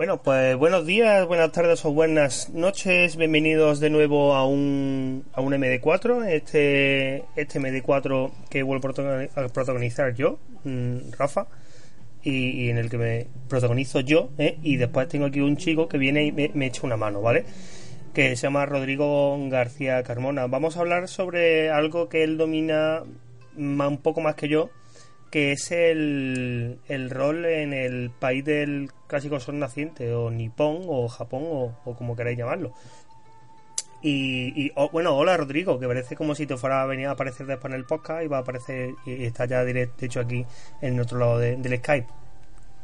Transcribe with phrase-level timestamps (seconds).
[0.00, 3.16] Bueno, pues buenos días, buenas tardes o buenas noches.
[3.16, 6.26] Bienvenidos de nuevo a un, a un MD4.
[6.26, 11.48] Este, este MD4 que vuelvo a protagonizar yo, mm, Rafa,
[12.22, 14.30] y, en el que me protagonizo yo.
[14.38, 14.56] ¿eh?
[14.62, 17.44] Y después tengo aquí un chico que viene y me, echa una mano, ¿vale?
[18.14, 20.46] Que se llama Rodrigo García Carmona.
[20.46, 23.02] Vamos a hablar sobre algo que él domina
[23.54, 24.70] un poco más que yo,
[25.30, 31.08] que es el, el rol en el país del clásico sol naciente, o Nippon, o
[31.08, 32.72] Japón, o, como queráis llamarlo.
[34.02, 37.46] Y, oh, bueno, hola Rodrigo, que parece como si te fuera a venir a aparecer
[37.46, 40.46] después en el podcast y va a aparecer y está ya directo, de hecho aquí
[40.80, 42.06] en otro lado del Skype.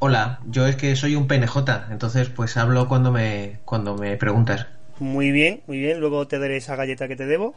[0.01, 1.57] Hola, yo es que soy un PNJ,
[1.91, 4.67] entonces pues hablo cuando me, cuando me preguntas.
[4.99, 7.55] Muy bien, muy bien, luego te daré esa galleta que te debo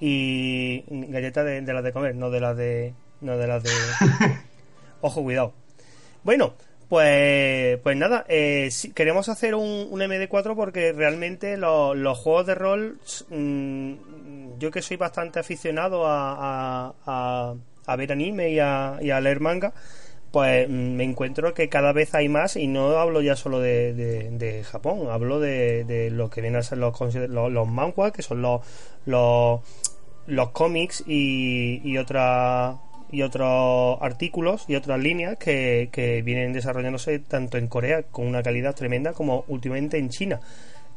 [0.00, 3.70] y galleta de, de las de comer, no de las de, no de las de...
[5.02, 5.52] Ojo, cuidado.
[6.24, 6.54] Bueno,
[6.92, 12.98] pues, pues nada, eh, queremos hacer un, MD4 porque realmente los juegos de rol,
[13.30, 19.72] mm, yo que soy bastante aficionado a, a, ver anime y a, leer manga,
[20.32, 24.62] pues mm, me encuentro que cada vez hay más y no hablo ya solo de,
[24.70, 28.60] Japón, hablo de, lo que vienen a ser los, los, los que son los,
[29.06, 29.62] los,
[30.26, 32.76] los cómics y, y otra
[33.12, 38.42] y otros artículos y otras líneas que, que vienen desarrollándose tanto en Corea con una
[38.42, 40.40] calidad tremenda como últimamente en China.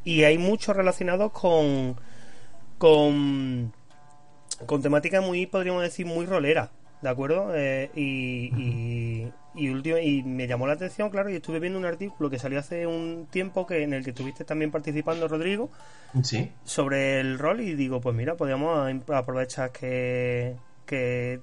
[0.05, 1.97] Y hay muchos relacionados con,
[2.77, 3.73] con,
[4.65, 7.53] con temática muy, podríamos decir, muy rolera, ¿de acuerdo?
[7.53, 11.85] Eh, y, y, y, último, y me llamó la atención, claro, y estuve viendo un
[11.85, 15.69] artículo que salió hace un tiempo que en el que estuviste también participando, Rodrigo,
[16.23, 16.49] ¿Sí?
[16.63, 21.41] sobre el rol y digo, pues mira, podríamos aprovechar que, que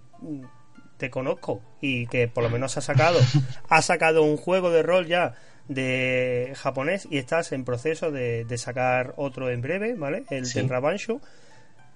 [1.02, 3.18] te conozco y que por lo menos ha sacado,
[3.68, 5.34] ha sacado un juego de rol ya
[5.66, 10.22] de japonés y estás en proceso de, sacar otro en breve, ¿vale?
[10.30, 10.60] El sí.
[10.60, 11.20] Tenrabanshu.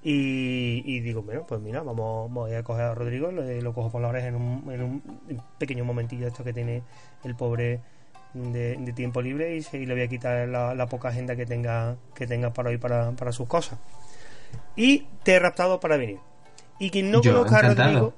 [0.02, 4.08] Y, digo, bueno, pues mira, vamos, voy a coger a Rodrigo, lo, cojo por la
[4.08, 5.02] oreja en un, en un
[5.58, 6.82] pequeño momentillo esto que tiene
[7.22, 7.80] el pobre
[8.34, 12.52] de, tiempo libre y, le voy a quitar la, poca agenda que tenga que tenga
[12.52, 13.78] para hoy para, para sus cosas.
[14.74, 16.18] Y te he raptado para venir.
[16.78, 18.14] Y quien no conozca a Rodrigo,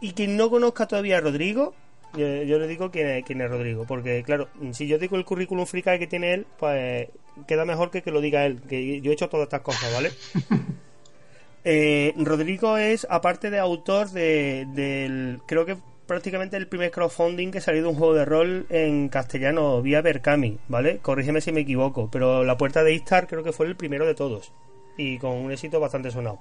[0.00, 1.74] y quien no conozca todavía a Rodrigo,
[2.14, 5.66] yo, le digo quién es, quién es, Rodrigo, porque claro, si yo digo el currículum
[5.66, 7.08] fricay que tiene él, pues
[7.46, 10.10] queda mejor que que lo diga él, que yo he hecho todas estas cosas, ¿vale?
[11.64, 17.60] eh, Rodrigo es, aparte de autor de, del, creo que prácticamente el primer crowdfunding que
[17.60, 20.98] salió de un juego de rol en castellano vía Berkami, ¿vale?
[20.98, 24.14] Corrígeme si me equivoco, pero La Puerta de Istar creo que fue el primero de
[24.14, 24.52] todos
[24.96, 26.40] y con un éxito bastante sonado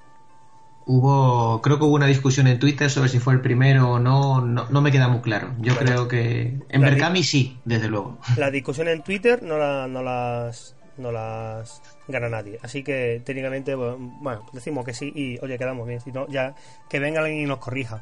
[0.90, 4.42] hubo, creo que hubo una discusión en Twitter sobre si fue el primero o no,
[4.42, 5.54] no, me queda muy claro.
[5.60, 8.18] Yo creo que en Berkami sí, desde luego.
[8.38, 12.58] La discusión en Twitter no, la, no las no las gana nadie.
[12.64, 16.02] Así que técnicamente, bueno, decimos que sí y oye, quedamos bien.
[16.02, 16.56] Si no, ya
[16.90, 18.02] que venga alguien y nos corrija.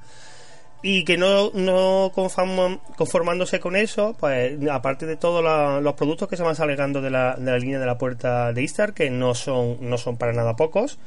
[0.82, 5.44] Y que no, no conformándose con eso, pues aparte de todos
[5.84, 8.64] los productos que se van saliendo de la, de la línea de la puerta de
[8.64, 11.00] Istar, que no son, no son para nada pocos,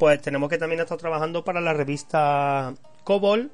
[0.00, 2.72] pues tenemos que también estar trabajando para la revista
[3.04, 3.50] Cobol.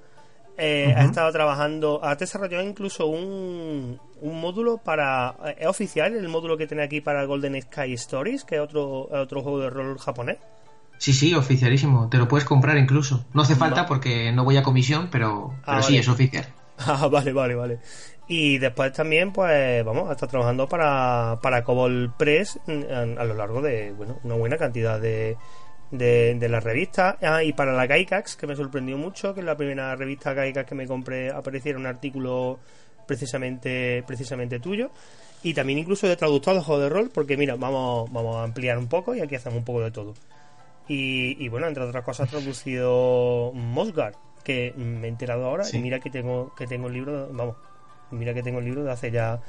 [0.56, 5.34] Eh, ha estado trabajando, ha desarrollado incluso un, un módulo para.
[5.44, 9.08] Eh, ¿Es oficial el módulo que tiene aquí para Golden Sky Stories, que es otro,
[9.10, 10.38] otro juego de rol japonés?
[10.98, 12.08] Sí, sí, oficialísimo.
[12.08, 13.26] Te lo puedes comprar incluso.
[13.34, 16.46] No hace falta porque no voy a comisión, pero, ah, sí, es oficial.
[16.78, 17.78] Ah, vale, vale, vale.
[18.28, 23.62] Y después también, pues, vamos, está trabajando para, para Cobol Press mm, a lo largo
[23.62, 25.38] de, bueno, una buena cantidad de,
[25.90, 27.18] de, la revista.
[27.22, 30.68] Ah, y para la Gaikax, que me sorprendió mucho, que en la primera revista Gaikax
[30.68, 32.58] que me compré apareciera un artículo
[33.06, 34.90] precisamente, precisamente tuyo.
[35.42, 38.78] Y también incluso de traductor de juego de rol, porque mira, vamos, vamos a ampliar
[38.78, 40.14] un poco y aquí hacemos un poco de todo.
[40.88, 45.64] Y, bueno, entre otras cosas, ha traducido Mosgar, que me he enterado ahora.
[45.72, 47.56] Y mira que tengo, que tengo el libro, vamos,
[48.12, 49.40] mira que tengo el libro de hace ya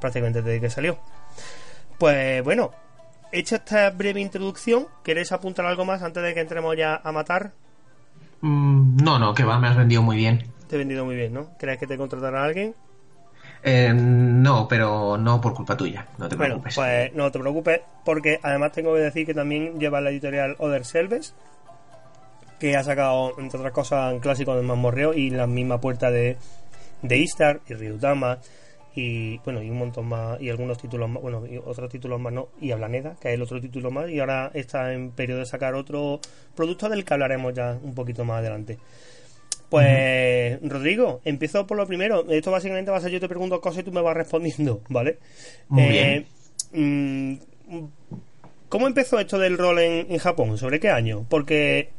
[0.00, 0.98] prácticamente desde que salió.
[1.98, 2.70] Pues bueno,
[3.34, 7.52] hecha esta breve introducción, ¿quieres apuntar algo más antes de que entremos ya a matar?
[8.40, 10.44] Mm, no, no, que va, me has vendido muy bien.
[10.68, 11.50] Te he vendido muy bien, ¿no?
[11.58, 12.74] ¿Crees que te contratará alguien?
[13.62, 16.74] Eh, no, pero no por culpa tuya, no te bueno, preocupes.
[16.76, 20.84] Pues no te preocupes, porque además tengo que decir que también lleva la editorial Other
[20.84, 21.34] Selves,
[22.60, 26.36] que ha sacado, entre otras cosas, un clásico de Mamorreo y la misma puerta de,
[27.02, 28.38] de Istar y Ryutama
[28.94, 32.32] y bueno y un montón más y algunos títulos más bueno y otros títulos más
[32.32, 35.46] no y Ablaneda que es el otro título más y ahora está en periodo de
[35.46, 36.20] sacar otro
[36.54, 38.78] producto del que hablaremos ya un poquito más adelante
[39.68, 43.80] pues Rodrigo empiezo por lo primero esto básicamente va a ser yo te pregunto cosas
[43.80, 45.18] y tú me vas respondiendo vale
[45.68, 46.26] Muy bien.
[46.72, 47.34] Eh, mm,
[48.68, 50.56] ¿cómo empezó esto del rol en, en Japón?
[50.58, 51.26] ¿Sobre qué año?
[51.28, 51.90] Porque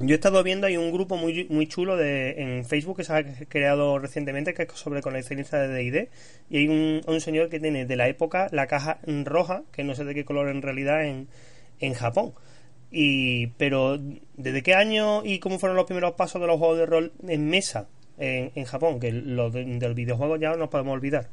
[0.00, 3.12] yo he estado viendo, hay un grupo muy, muy chulo de, en Facebook que se
[3.12, 6.10] ha creado recientemente que es sobre coleccionista de D&D
[6.48, 10.04] y hay un, señor que tiene de la época la caja roja, que no sé
[10.04, 11.28] de qué color en realidad en,
[11.80, 12.32] en Japón.
[12.90, 13.98] Y, pero,
[14.36, 17.48] ¿desde qué año y cómo fueron los primeros pasos de los juegos de rol en
[17.48, 17.86] mesa
[18.18, 18.98] en, en Japón?
[18.98, 21.28] Que los de, del videojuego ya no podemos olvidar.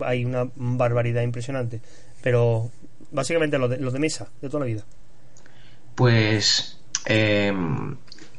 [0.00, 1.80] Hay una barbaridad impresionante.
[2.22, 2.70] Pero,
[3.10, 4.84] básicamente, los de, los de mesa, de toda la vida.
[5.96, 7.52] Pues, eh,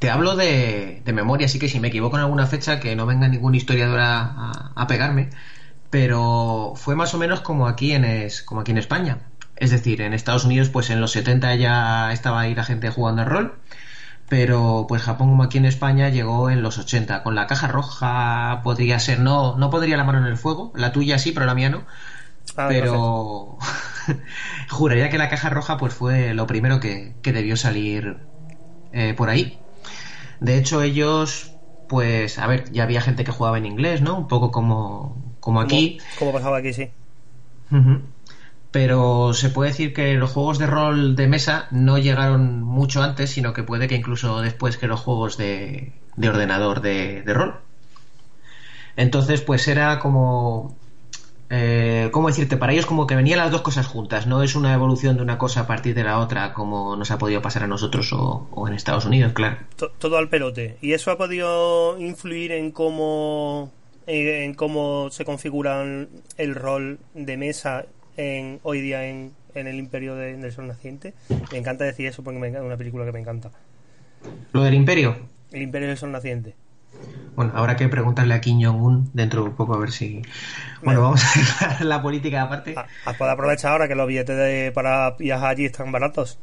[0.02, 3.06] te hablo de, de, memoria, así que si me equivoco en alguna fecha, que no
[3.06, 5.30] venga ningún historiador a, pegarme,
[5.92, 9.20] pero fue más o menos como aquí en, es, como aquí en España.
[9.58, 13.22] Es decir, en Estados Unidos, pues en los 70 ya estaba ahí la gente jugando
[13.22, 13.60] al rol,
[14.28, 17.22] pero pues Japón como aquí en España llegó en los 80.
[17.22, 20.92] Con la caja roja podría ser, no, no podría la mano en el fuego, la
[20.92, 21.86] tuya sí, pero la mía no.
[22.58, 23.60] Ah, pero
[24.72, 28.18] juraría que la caja roja pues fue lo primero que, que debió salir
[28.94, 29.62] eh, por ahí.
[30.42, 31.54] De hecho, ellos,
[31.88, 34.18] pues, a ver, ya había gente que jugaba en inglés, ¿no?
[34.18, 36.00] Un poco como, como aquí.
[36.18, 36.90] Como, pasaba aquí, sí.
[37.70, 38.02] Uh -huh.
[38.72, 43.30] Pero se puede decir que los juegos de rol de mesa no llegaron mucho antes,
[43.30, 47.60] sino que puede que incluso después que los juegos de, de ordenador de, de, rol.
[48.96, 50.76] Entonces, pues era como.
[51.54, 52.56] Eh, ¿Cómo decirte?
[52.56, 54.26] Para ellos, como que venían las dos cosas juntas.
[54.26, 57.18] No es una evolución de una cosa a partir de la otra, como nos ha
[57.18, 59.58] podido pasar a nosotros o, o en Estados Unidos, claro.
[59.76, 60.78] Todo al pelote.
[60.82, 63.70] ¿Y eso ha podido influir en cómo
[64.08, 65.84] en cómo se configura
[66.38, 67.86] el rol de mesa
[68.18, 71.14] en, hoy día en, en el Imperio de, del Sol Naciente.
[71.52, 73.52] Me encanta decir eso porque es una película que me encanta.
[74.54, 75.16] ¿Lo del Imperio?
[75.52, 76.56] El Imperio del Sol Naciente.
[77.36, 80.22] Bueno, habrá que preguntarle a Kim Jong-un dentro de un poco a ver si.
[80.84, 82.76] Bueno, vamos a dejar la política aparte.
[82.78, 86.40] Ah, puede aprovechar ahora que los billetes de, para viajar allí están baratos.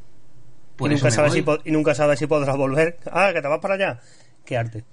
[0.81, 2.99] y, nunca sabes si, y nunca sabes si podrás volver.
[3.12, 4.00] Ah, que te vas para allá.
[4.44, 4.84] Qué arte.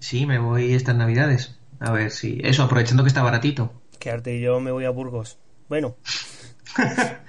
[0.00, 1.58] Sí, me voy estas navidades.
[1.80, 2.40] A ver si.
[2.44, 3.72] Eso, aprovechando que está baratito.
[3.98, 4.36] Qué arte.
[4.36, 5.38] Y yo me voy a Burgos.
[5.68, 5.96] Bueno.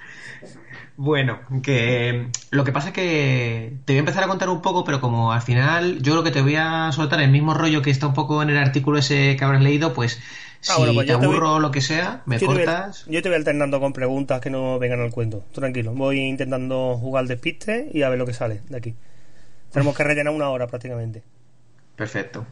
[1.02, 4.84] bueno, que lo que pasa es que te voy a empezar a contar un poco,
[4.84, 7.88] pero como al final yo creo que te voy a soltar el mismo rollo que
[7.88, 10.20] está un poco en el artículo ese que habrás leído, pues
[10.60, 12.98] si ah, bueno, pues te aburro o lo que sea, me yo cortas.
[12.98, 15.42] Te voy, yo te voy alternando con preguntas que no vengan al cuento.
[15.54, 18.94] Tranquilo, voy intentando jugar al despiste y a ver lo que sale de aquí.
[19.72, 21.22] Tenemos que rellenar una hora prácticamente.
[21.96, 22.44] Perfecto.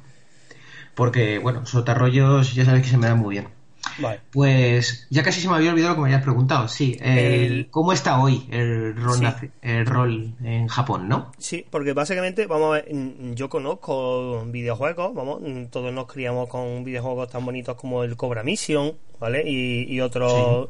[0.95, 3.58] Porque, bueno, sotarrollos ya sabes que se me dan muy bien.
[3.99, 4.21] Vale.
[4.31, 6.69] Pues ya casi se me había olvidado lo que me habías preguntado.
[6.69, 7.71] Sí, el, el...
[7.71, 9.51] ¿cómo está hoy el rol, sí.
[9.63, 11.33] el rol en Japón, no?
[11.39, 12.89] Sí, porque básicamente, vamos a ver,
[13.35, 18.95] yo conozco videojuegos, vamos, todos nos criamos con videojuegos tan bonitos como el Cobra Mission,
[19.19, 19.43] ¿vale?
[19.47, 20.69] Y, y otros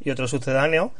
[0.00, 0.08] sí.
[0.08, 0.90] y otros sucedáneos.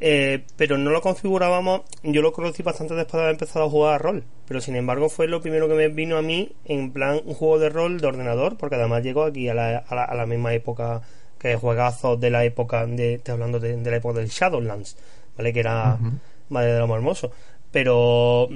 [0.00, 1.82] Eh, pero no lo configurábamos.
[2.02, 4.24] Yo lo conocí bastante después de haber empezado a jugar a rol.
[4.46, 7.58] Pero sin embargo, fue lo primero que me vino a mí en plan un juego
[7.58, 8.56] de rol de ordenador.
[8.56, 11.02] Porque además llegó aquí a la, a la, a la misma época
[11.38, 12.86] que juegazos de la época.
[12.86, 14.96] De, estoy hablando de, de, la época del Shadowlands,
[15.36, 15.52] ¿vale?
[15.52, 16.12] Que era uh -huh.
[16.48, 17.30] madre de lo hermoso.
[17.70, 18.48] Pero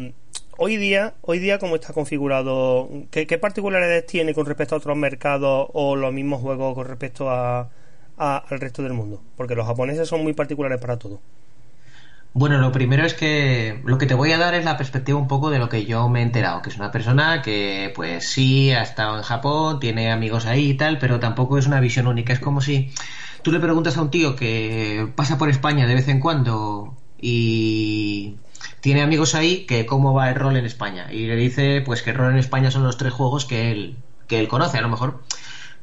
[0.56, 4.96] hoy día, hoy día cómo está configurado, ¿qué, qué particularidades tiene con respecto a otros
[4.96, 7.68] mercados o los mismos juegos con respecto a,
[8.16, 11.20] al resto del mundo, porque los japoneses son muy particulares para todo.
[12.34, 15.28] Bueno, lo primero es que lo que te voy a dar es la perspectiva un
[15.28, 18.70] poco de lo que yo me he enterado, que es una persona que pues sí
[18.70, 22.32] ha estado en Japón, tiene amigos ahí y tal, pero tampoco es una visión única.
[22.32, 22.90] Es como si
[23.42, 28.36] tú le preguntas a un tío que pasa por España de vez en cuando y
[28.80, 32.10] tiene amigos ahí que cómo va el rol en España y le dice pues que
[32.10, 34.88] el rol en España son los tres juegos que él que él conoce, a lo
[34.88, 35.22] mejor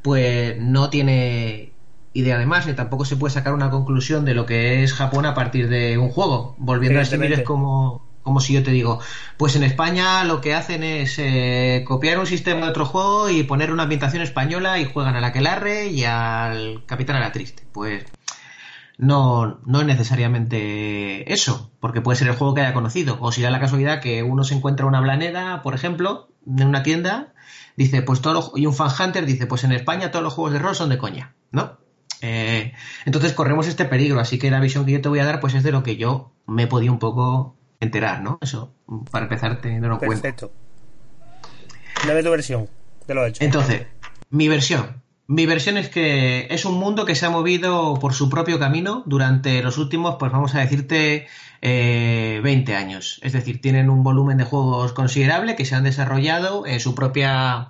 [0.01, 1.73] pues no tiene
[2.13, 5.25] idea de más, ni tampoco se puede sacar una conclusión de lo que es Japón
[5.25, 6.55] a partir de un juego.
[6.57, 8.99] Volviendo a escribir es como, como si yo te digo,
[9.37, 13.43] pues en España lo que hacen es eh, copiar un sistema de otro juego y
[13.43, 17.63] poner una ambientación española y juegan al aquelarre y al capitán a la triste.
[17.71, 18.05] Pues
[18.97, 23.17] no, no es necesariamente eso, porque puede ser el juego que haya conocido.
[23.21, 26.83] O si da la casualidad que uno se encuentra una blaneda, por ejemplo, en una
[26.83, 27.33] tienda,
[27.77, 30.53] dice, pues todo lo, y un fan hunter dice, pues en España todos los juegos
[30.53, 31.77] de rol son de coña, ¿no?
[32.21, 32.73] Eh,
[33.05, 35.53] entonces corremos este peligro, así que la visión que yo te voy a dar pues
[35.53, 38.37] es de lo que yo me he podido un poco enterar, ¿no?
[38.41, 38.73] Eso,
[39.11, 40.21] para empezar teniendo en cuenta.
[40.21, 40.51] Perfecto.
[42.05, 42.69] Dame tu versión
[43.07, 43.43] de lo hecho.
[43.43, 43.87] Entonces,
[44.29, 45.01] mi versión.
[45.27, 49.03] Mi versión es que es un mundo que se ha movido por su propio camino
[49.05, 51.27] durante los últimos, pues vamos a decirte,
[51.61, 53.19] eh, 20 años.
[53.21, 57.69] Es decir, tienen un volumen de juegos considerable que se han desarrollado en su propia,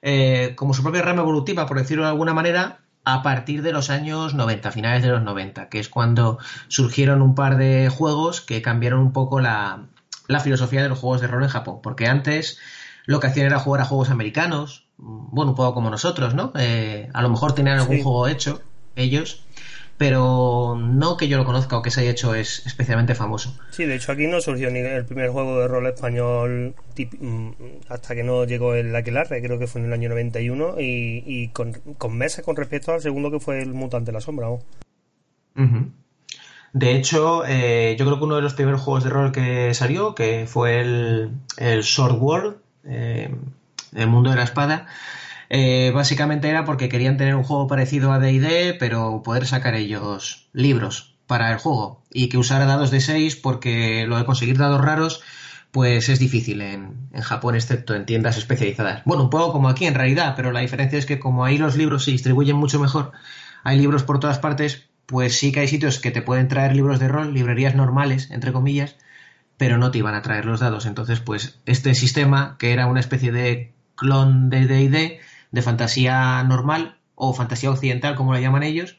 [0.00, 3.88] eh, como su propia rama evolutiva, por decirlo de alguna manera, a partir de los
[3.88, 8.60] años 90, finales de los 90, que es cuando surgieron un par de juegos que
[8.62, 9.86] cambiaron un poco la,
[10.26, 11.78] la filosofía de los juegos de rol en Japón.
[11.84, 12.58] Porque antes
[13.04, 16.52] lo que hacían era jugar a juegos americanos, bueno, un poco como nosotros, ¿no?
[16.58, 18.60] Eh, a lo mejor tenían algún juego hecho
[18.96, 19.46] ellos,
[19.98, 23.56] pero no que yo lo conozca o que se haya hecho es especialmente famoso.
[23.70, 27.50] Sí, de hecho aquí no surgió ni el primer juego de rol español mm,
[27.88, 31.48] hasta que no llegó el Aquelarre, creo que fue en el año 91, y, y
[31.48, 34.48] con, con meses con respecto al segundo que fue el Mutante de la Sombra.
[36.72, 40.14] De hecho, eh, yo creo que uno de los primeros juegos de rol que salió,
[40.14, 43.34] que fue el, el Sword World, eh,
[43.94, 44.86] el mundo de la espada,
[45.48, 50.48] eh, básicamente era porque querían tener un juego parecido a DD, pero poder sacar ellos
[50.52, 54.80] libros para el juego y que usara dados de 6 porque lo de conseguir dados
[54.80, 55.22] raros
[55.72, 59.02] pues es difícil en, en, Japón, excepto en tiendas especializadas.
[59.04, 61.76] Bueno, un poco como aquí en realidad, pero la diferencia es que como ahí los
[61.76, 63.12] libros se distribuyen mucho mejor,
[63.62, 66.98] hay libros por todas partes, pues sí que hay sitios que te pueden traer libros
[66.98, 68.96] de rol, librerías normales, entre comillas,
[69.56, 70.86] pero no te iban a traer los dados.
[70.86, 76.98] Entonces, pues este sistema, que era una especie de clon de D&D, de fantasía normal
[77.14, 78.98] o fantasía occidental, como la llaman ellos,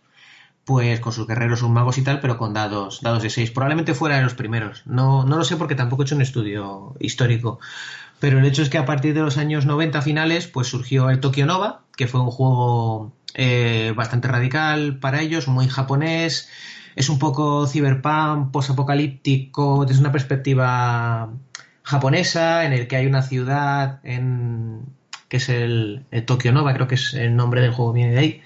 [0.66, 3.52] pues con sus guerreros, sus magos y tal, pero con dados, dados de 6.
[3.52, 4.84] Probablemente fuera de los primeros.
[4.86, 7.60] No, no lo sé porque tampoco he hecho un estudio histórico.
[8.20, 11.22] Pero el hecho es que a partir de los años 90 finales, pues surgió el
[11.22, 16.50] Tokyo Nova, que fue un juego eh, bastante radical para ellos, muy japonés.
[16.98, 21.30] Es un poco cyberpunk, posapocalíptico, desde una perspectiva
[21.84, 24.97] japonesa, en el que hay una ciudad en,
[25.30, 28.42] que es el, Tokyo Nova, creo que es el nombre del juego, viene de ahí,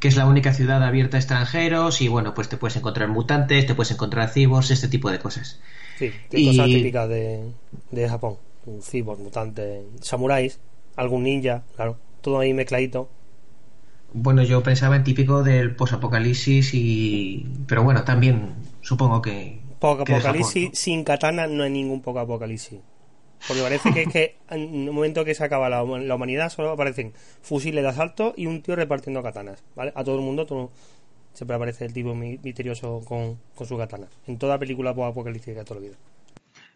[0.00, 3.66] que es la única ciudad abierta a extranjeros y bueno, pues te puedes encontrar mutantes,
[3.66, 5.60] te puedes encontrar cibos, este tipo de cosas.
[5.98, 7.52] Sí, cosas típicas de,
[7.90, 8.36] de Japón,
[8.82, 10.60] cibos, mutantes, samuráis,
[10.96, 13.08] algún ninja, claro, todo ahí mezcladito.
[14.12, 17.46] Bueno, yo pensaba en típico del posapocalipsis y...
[17.66, 19.60] Pero bueno, también supongo que...
[19.78, 22.80] Poco apocalipsis sin katana no hay ningún poco apocalipsis.
[23.46, 27.12] Porque parece que es que en un momento que se acaba la, humanidad solo aparecen
[27.42, 29.92] fusiles de asalto y un tío repartiendo katanas, ¿vale?
[29.94, 30.70] A todo el mundo todo,
[31.34, 34.08] siempre aparece el tipo misterioso con, con su katana.
[34.26, 35.96] En toda película apocalíptica toda la vida.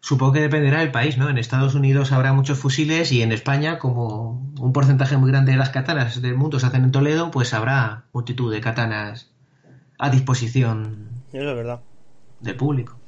[0.05, 1.29] Supongo que dependerá del país, ¿no?
[1.29, 5.57] En Estados Unidos habrá muchos fusiles y en España, como un porcentaje muy grande de
[5.57, 9.31] las katanas del mundo se hacen en Toledo, pues habrá multitud de katanas
[9.97, 11.07] a disposición.
[11.31, 11.79] Eso es verdad.
[12.41, 12.99] Del público.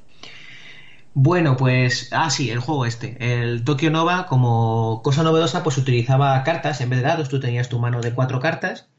[1.18, 3.16] Bueno, pues, ah, sí, el juego este.
[3.40, 7.30] El Tokyo Nova, como cosa novedosa, pues utilizaba cartas en vez de dados.
[7.30, 8.90] Tú tenías tu mano de cuatro cartas.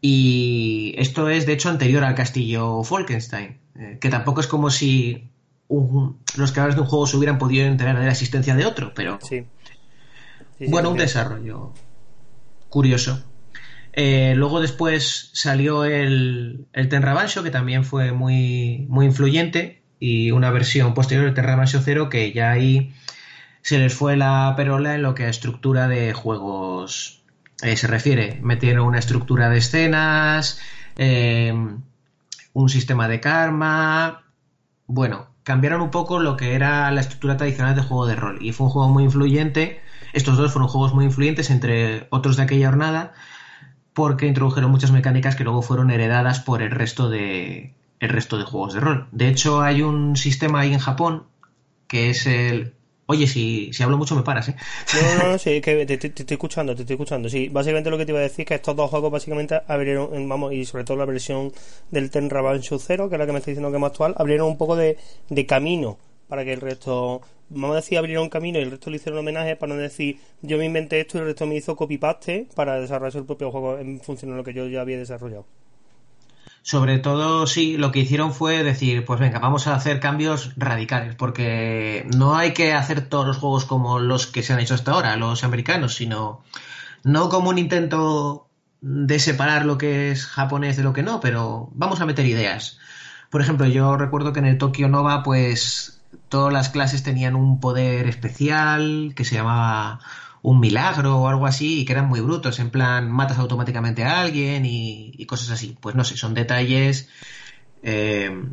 [0.00, 3.58] Y esto es, de hecho, anterior al castillo Falkenstein.
[3.74, 5.28] Eh, que tampoco es como si
[5.68, 9.18] los creadores de un juego se hubieran podido enterar de la existencia de otro, pero.
[9.20, 9.44] Sí.
[10.68, 11.74] bueno, un desarrollo
[12.68, 13.24] curioso.
[13.92, 20.94] Eh, luego después salió el, el que también fue muy, muy influyente y una versión
[20.94, 22.92] posterior de Terra Mansion 0 que ya ahí
[23.62, 27.22] se les fue la perola en lo que a estructura de juegos
[27.62, 28.40] eh, se refiere.
[28.42, 30.58] Metieron una estructura de escenas,
[30.96, 31.52] eh,
[32.54, 34.22] un sistema de karma.
[34.86, 38.38] Bueno, cambiaron un poco lo que era la estructura tradicional de juego de rol.
[38.40, 39.80] Y fue un juego muy influyente.
[40.14, 43.12] Estos dos fueron juegos muy influyentes entre otros de aquella jornada
[43.92, 48.44] porque introdujeron muchas mecánicas que luego fueron heredadas por el resto de, el resto de
[48.44, 49.06] juegos de rol.
[49.12, 51.24] De hecho, hay un sistema ahí en Japón
[51.86, 52.74] que es el...
[53.06, 54.56] Oye, si, si hablo mucho me paras, ¿eh?
[54.94, 57.28] No, no, no, sí, que te, estoy escuchando, te estoy escuchando.
[57.28, 60.28] Sí, básicamente lo que te iba a decir es que estos dos juegos básicamente abrieron,
[60.28, 61.52] vamos, y sobre todo la versión
[61.90, 64.14] del Tenra Banshu 0, que es la que me está diciendo que es más actual,
[64.16, 64.96] abrieron un poco de,
[65.28, 68.96] de camino para que el resto, vamos a decir, abrieron camino y el resto le
[68.96, 72.46] hicieron homenaje para no decir, yo me inventé esto y el resto me hizo copy-paste
[72.54, 75.44] para desarrollar el propio juego en función de lo que yo ya había desarrollado.
[76.62, 81.14] Sobre todo, sí, lo que hicieron fue decir, pues venga, vamos a hacer cambios radicales,
[81.14, 84.92] porque no hay que hacer todos los juegos como los que se han hecho hasta
[84.92, 86.42] ahora, los americanos, sino
[87.02, 88.48] no como un intento
[88.82, 92.78] de separar lo que es japonés de lo que no, pero vamos a meter ideas.
[93.30, 97.60] Por ejemplo, yo recuerdo que en el Tokyo Nova, pues todas las clases tenían un
[97.60, 100.00] poder especial que se llamaba
[100.42, 104.20] un milagro o algo así y que eran muy brutos, en plan matas automáticamente a
[104.20, 105.76] alguien y, cosas así.
[105.80, 107.08] Pues no sé, son detalles
[107.82, 108.44] eh,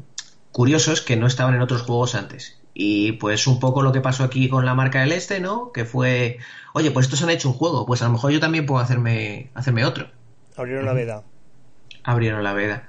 [0.51, 2.59] curiosos que no estaban en otros juegos antes.
[2.73, 5.71] Y pues un poco lo que pasó aquí con la marca del Este, ¿no?
[5.71, 6.37] Que fue,
[6.73, 9.49] oye, pues estos han hecho un juego, pues a lo mejor yo también puedo hacerme,
[9.55, 10.11] hacerme otro.
[10.55, 11.23] Abrieron la veda.
[12.03, 12.87] Abrieron la veda.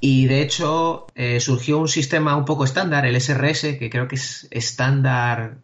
[0.00, 4.16] Y de hecho eh, surgió un sistema un poco estándar, el SRS, que creo que
[4.16, 5.58] es estándar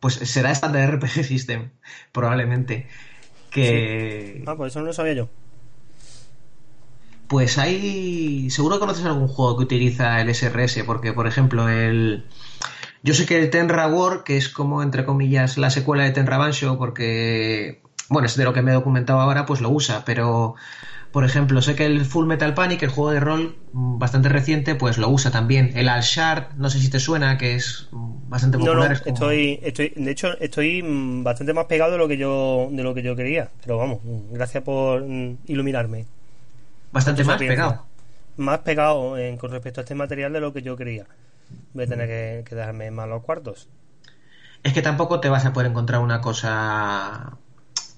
[0.00, 1.70] pues será de RPG System,
[2.12, 2.88] probablemente.
[3.50, 4.44] Que.
[4.46, 5.28] Ah, pues eso no lo sabía yo.
[7.26, 8.50] Pues hay.
[8.50, 12.26] Seguro que conoces algún juego que utiliza el SRS, porque, por ejemplo, el.
[13.02, 16.38] Yo sé que el Tenra War, que es como, entre comillas, la secuela de Tenra
[16.38, 17.82] Bansho, porque.
[18.08, 20.54] Bueno, es de lo que me he documentado ahora, pues lo usa, pero.
[21.18, 24.76] Por ejemplo, sé que el Full Metal Panic, el juego de rol mm, bastante reciente,
[24.76, 25.72] pues lo usa también.
[25.74, 28.90] El Al Shard, no sé si te suena, que es bastante popular.
[28.90, 32.84] No, estoy, estoy, de hecho, estoy mm, bastante más pegado de lo que yo, de
[32.84, 33.48] lo que yo quería.
[33.62, 33.98] Pero vamos,
[34.30, 35.04] gracias por
[35.46, 36.06] iluminarme.
[36.92, 37.84] Bastante más pegado.
[38.36, 41.04] Más pegado con respecto a este material de lo que yo quería.
[41.74, 43.66] Voy a tener que, dejarme más los cuartos.
[44.62, 47.38] Es que tampoco te vas a poder encontrar una cosa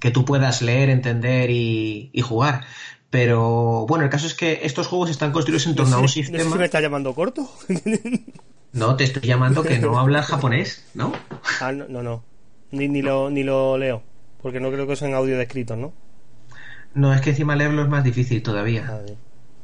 [0.00, 2.64] que tú puedas leer, entender y, jugar.
[3.10, 6.44] Pero bueno, el caso es que estos juegos están construidos en torno a un sistema.
[6.44, 7.50] ¿No me está llamando corto?
[8.72, 11.12] no, te estoy llamando que no hablas japonés, ¿no?
[11.60, 12.22] Ah, no, no.
[12.70, 14.02] Ni, ni, lo, ni lo leo.
[14.40, 15.92] Porque no creo que sean audio descritos, ¿no?
[16.94, 18.86] No, es que encima leerlo es más difícil todavía.
[18.88, 19.00] Ah,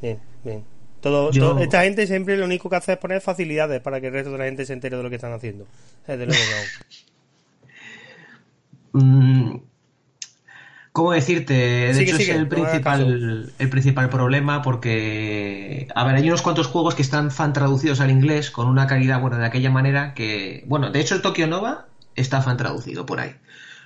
[0.03, 0.65] bien, bien.
[1.01, 4.33] Todo, esta gente siempre lo único que hace es poner facilidades para que el resto
[4.33, 5.67] de la gente se entere de lo que están haciendo.
[6.05, 6.43] Desde luego
[8.93, 9.57] mm,
[10.97, 11.53] ¿Cómo decirte?
[11.53, 16.95] De hecho, es el principal, el principal problema porque, a ver, hay unos cuantos juegos
[16.95, 20.91] que están fan traducidos al inglés con una calidad, bueno, de aquella manera que, bueno,
[20.91, 21.85] de hecho el Tokyo Nova
[22.15, 23.35] está fan traducido por ahí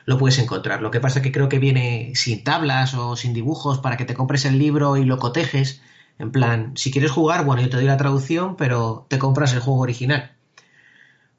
[0.05, 0.83] lo puedes encontrar.
[0.83, 4.05] Lo que pasa es que creo que viene sin tablas o sin dibujos para que
[4.05, 5.83] te compres el libro y lo cotejes.
[6.21, 9.59] En plan, si quieres jugar, bueno, yo te doy la traducción, pero te compras el
[9.59, 10.31] juego original.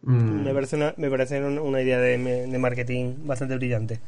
[0.01, 0.43] Mm.
[0.43, 4.01] Me parece una, me parece una idea de, marketing bastante brillante.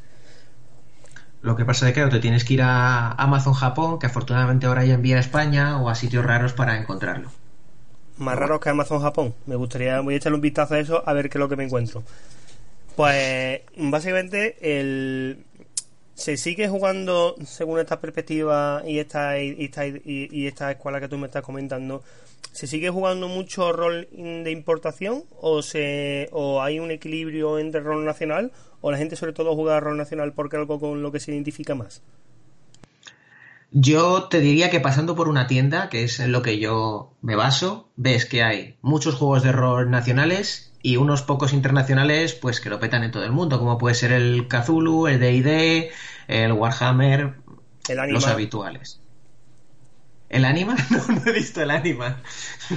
[1.44, 4.82] Lo que pasa es que te tienes que ir a Amazon Japón, que afortunadamente ahora
[4.86, 7.30] ya envía a España, o a sitios raros para encontrarlo.
[8.16, 9.34] Más raros que Amazon Japón.
[9.44, 11.56] Me gustaría, voy a echarle un vistazo a eso a ver qué es lo que
[11.56, 12.02] me encuentro.
[12.96, 15.44] Pues básicamente el
[16.14, 21.18] se sigue jugando según esta perspectiva y esta y esta, y, esta escuela que tú
[21.18, 22.02] me estás comentando
[22.52, 28.06] se sigue jugando mucho rol de importación o se o hay un equilibrio entre rol
[28.06, 28.50] nacional
[28.86, 31.74] o la gente sobre todo juega rol nacional porque algo con lo que se identifica
[31.74, 32.02] más
[33.70, 37.34] yo te diría que pasando por una tienda, que es en lo que yo me
[37.34, 42.70] baso, ves que hay muchos juegos de rol nacionales y unos pocos internacionales pues que
[42.70, 45.90] lo petan en todo el mundo, como puede ser el Cthulhu, el D&D,
[46.28, 47.34] el Warhammer,
[48.10, 49.00] los habituales.
[50.28, 50.76] ¿El Anima?
[50.90, 52.22] No, no he visto el Anima.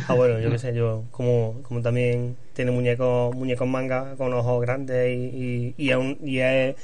[0.07, 4.61] Ah, bueno, yo qué sé, yo como, como también tiene muñecos muñecos manga con ojos
[4.61, 5.91] grandes y, y,
[6.23, 6.75] y, es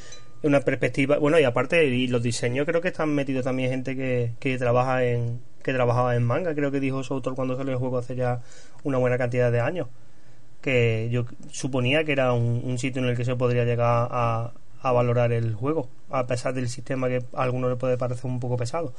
[0.42, 4.34] una perspectiva, bueno, y aparte y los diseños creo que están metidos también gente que,
[4.40, 7.80] que trabaja en que trabajaba en manga, creo que dijo su autor cuando salió el
[7.80, 8.42] juego hace ya
[8.84, 9.88] una buena cantidad de años
[10.64, 15.32] que yo suponía que era un, sitio en el que se podría llegar a, valorar
[15.32, 18.94] el juego, a pesar del sistema que a algunos le puede parecer un poco pesado.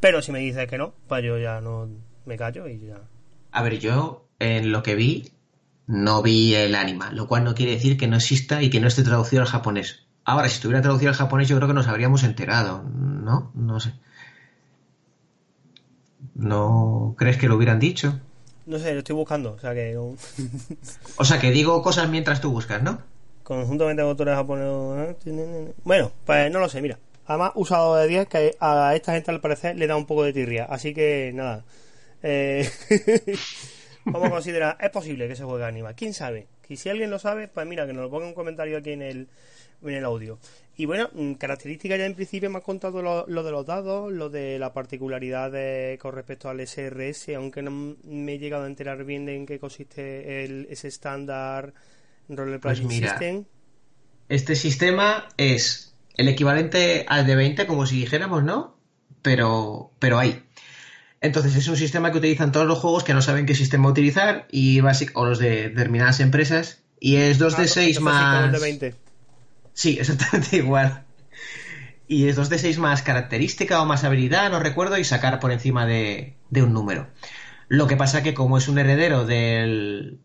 [0.00, 1.88] Pero si me dices que no, pues yo ya no
[2.24, 3.00] me callo y ya.
[3.52, 5.32] A ver, yo en lo que vi,
[5.86, 8.88] no vi el anima, lo cual no quiere decir que no exista y que no
[8.88, 10.06] esté traducido al japonés.
[10.24, 13.52] Ahora, si estuviera traducido al japonés, yo creo que nos habríamos enterado, ¿no?
[13.54, 13.94] No sé.
[16.34, 18.20] ¿No crees que lo hubieran dicho?
[18.66, 19.96] No sé, lo estoy buscando, o sea que...
[19.96, 22.98] o sea que digo cosas mientras tú buscas, ¿no?
[23.44, 25.74] Conjuntamente con autores japoneses...
[25.84, 26.98] Bueno, pues no lo sé, mira.
[27.26, 30.32] Además, usado de 10 que a esta gente al parecer le da un poco de
[30.32, 30.64] tirria.
[30.64, 31.64] Así que, nada.
[32.22, 32.68] Eh...
[34.06, 35.92] Vamos a considerar, es posible que se juegue anima.
[35.94, 36.46] ¿Quién sabe?
[36.68, 39.02] Y si alguien lo sabe, pues mira, que nos lo ponga un comentario aquí en
[39.02, 39.28] el,
[39.82, 40.38] en el audio.
[40.76, 44.30] Y bueno, mm, características ya en principio me has contado lo, de los dados, lo
[44.30, 45.50] de la particularidad
[45.98, 49.58] con respecto al SRS, aunque no me he llegado a enterar bien de en qué
[49.58, 51.74] consiste el, ese estándar
[52.28, 53.44] Role pues System.
[54.28, 55.85] Este sistema es
[56.16, 58.76] el equivalente al de 20, como si dijéramos, ¿no?
[59.22, 60.42] Pero, pero hay.
[61.20, 64.46] Entonces es un sistema que utilizan todos los juegos que no saben qué sistema utilizar
[64.50, 64.80] y
[65.14, 68.52] o los de determinadas empresas y es 2 de 6 más...
[68.52, 68.94] De 20.
[69.72, 71.04] Sí, exactamente igual.
[72.08, 75.50] Y es 2 de 6 más característica o más habilidad, no recuerdo, y sacar por
[75.52, 77.08] encima de, un número.
[77.68, 80.20] Lo que pasa que como es un heredero del,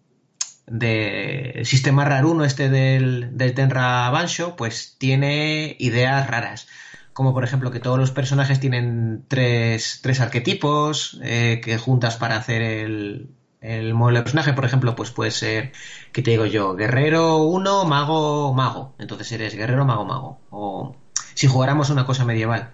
[0.68, 6.68] del sistema raruno este del, del Tenra Bansho, pues tiene ideas raras.
[7.14, 12.38] Como por ejemplo que todos los personajes tienen tres, tres arquetipos eh, que juntas para
[12.38, 15.72] hacer el, el modelo de personaje, por ejemplo, pues puede ser,
[16.12, 16.76] ¿qué te digo yo?
[16.76, 18.96] Guerrero 1, mago, mago.
[18.98, 20.40] Entonces eres guerrero, mago, mago.
[20.50, 20.96] O
[21.36, 22.74] si jugáramos una cosa medieval.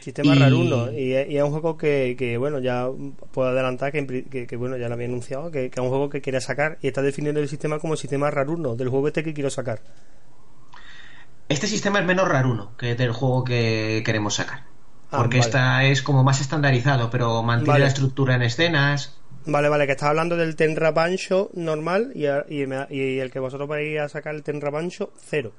[0.00, 0.90] Sistema raro uno.
[0.92, 2.88] Y, es un juego que, bueno, ya
[3.32, 6.40] puedo adelantar que, que, bueno, ya lo había anunciado, que, es un juego que quiere
[6.40, 9.80] sacar y está definiendo el sistema como sistema raruno del juego este que quiero sacar.
[11.48, 14.64] Este sistema es menos raruno que del juego que queremos sacar.
[15.10, 19.18] Ah, porque esta es como más estandarizado, pero mantiene la estructura en escenas.
[19.46, 24.08] Vale, vale, que estás hablando del Tenra Bancho normal y, el que vosotros vais a
[24.08, 25.52] sacar el Tenra Bancho cero.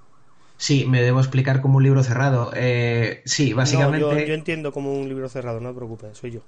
[0.61, 2.51] Sí, me debo explicar como un libro cerrado.
[2.53, 4.05] Eh, sí, básicamente.
[4.05, 6.41] No, yo, entiendo como un libro cerrado, no te preocupes, soy yo.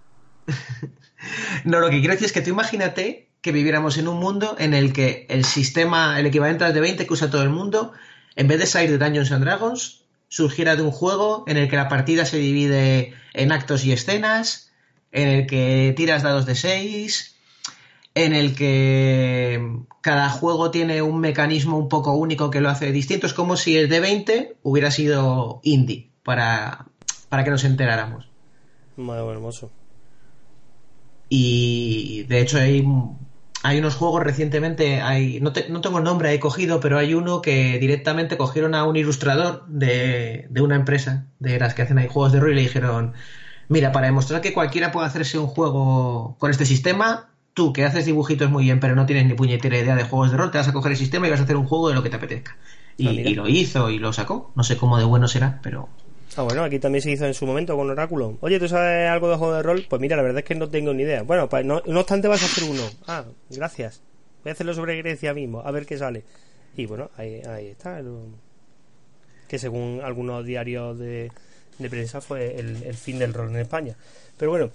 [1.64, 4.76] no, lo que quiero decir es que tú imagínate que viviéramos en un mundo en
[4.76, 7.92] el que el sistema, el equivalente al de 20 que usa todo el mundo,
[8.36, 11.76] en vez de salir de Dungeons and Dragons, surgiera de un juego en el que
[11.76, 14.72] la partida se divide en actos y escenas,
[15.12, 17.33] en el que tiras dados de 6,
[18.16, 23.26] en el que cada juego tiene un mecanismo un poco único que lo hace distinto.
[23.26, 26.86] Es como si el de 20 hubiera sido indie para,
[27.30, 28.30] para que nos enteráramos.
[28.98, 29.72] Muy hermoso.
[31.30, 32.86] Y de hecho hay,
[33.64, 37.42] hay unos juegos recientemente, hay, no, no tengo el nombre he cogido, pero hay uno
[37.42, 42.08] que directamente cogieron a un ilustrador de, de una empresa de las que hacen ahí
[42.08, 43.14] juegos de rol y le dijeron,
[43.68, 48.06] mira, para demostrar que cualquiera puede hacerse un juego con este sistema, tú que haces
[48.06, 50.68] dibujitos muy bien, pero no tienes ni puñetera idea de juegos de rol, te vas
[50.68, 52.58] a coger el sistema y vas a hacer un juego de lo que te apetezca.
[52.98, 54.52] Y, ah, lo hizo y lo sacó.
[54.56, 55.90] No sé cómo de bueno será, pero.
[56.36, 58.38] Ah, bueno, aquí también se hizo en su momento con Oráculo.
[58.42, 59.86] Oye, ¿tú sabes algo de juego de rol?
[59.88, 61.24] Pues mira, la verdad es que no tengo ni idea.
[61.24, 62.84] Bueno, pues no, obstante vas a hacer uno.
[63.08, 64.02] Ah, gracias.
[64.44, 66.24] Voy a hacerlo sobre Grecia mismo, a ver qué sale.
[66.76, 68.02] Y bueno, ahí, ahí está.
[69.48, 71.32] que según algunos diarios de,
[71.90, 73.96] prensa fue el, el, fin del rol en España.
[74.38, 74.72] Pero bueno,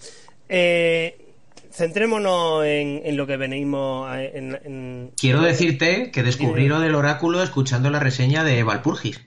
[0.49, 1.28] eh,
[1.73, 4.11] centrémonos en, lo que venimos.
[4.17, 9.27] En, Quiero decirte que descubrí lo del oráculo escuchando la reseña de Valpurgis.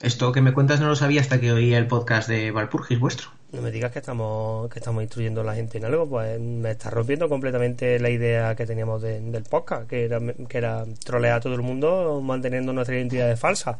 [0.00, 3.30] Esto que me cuentas no lo sabía hasta que oí el podcast de Valpurgis vuestro.
[3.50, 6.72] No me digas que estamos que estamos instruyendo a la gente en algo, pues me
[6.72, 11.40] está rompiendo completamente la idea que teníamos del podcast, que era, que era trolear a
[11.40, 13.78] todo el mundo manteniendo nuestra identidad falsa.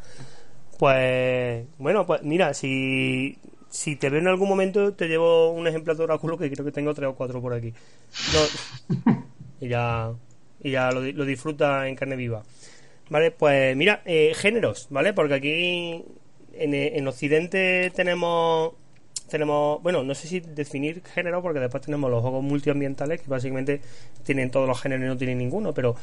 [0.77, 3.37] Pues bueno, pues mira, si
[3.69, 6.71] si te veo en algún momento, te llevo un ejemplar de oráculo que creo que
[6.71, 7.73] tengo tres o cuatro por aquí.
[9.61, 10.11] y ya,
[10.61, 12.43] y ya lo, lo, disfruta en carne viva.
[13.09, 15.13] Vale, pues mira, eh, géneros, ¿vale?
[15.13, 16.03] Porque aquí
[16.53, 18.73] en, en Occidente tenemos
[19.29, 23.79] tenemos, bueno, no sé si definir género porque después tenemos los juegos multiambientales que básicamente
[24.23, 25.95] tienen todos los géneros y no tienen ninguno, pero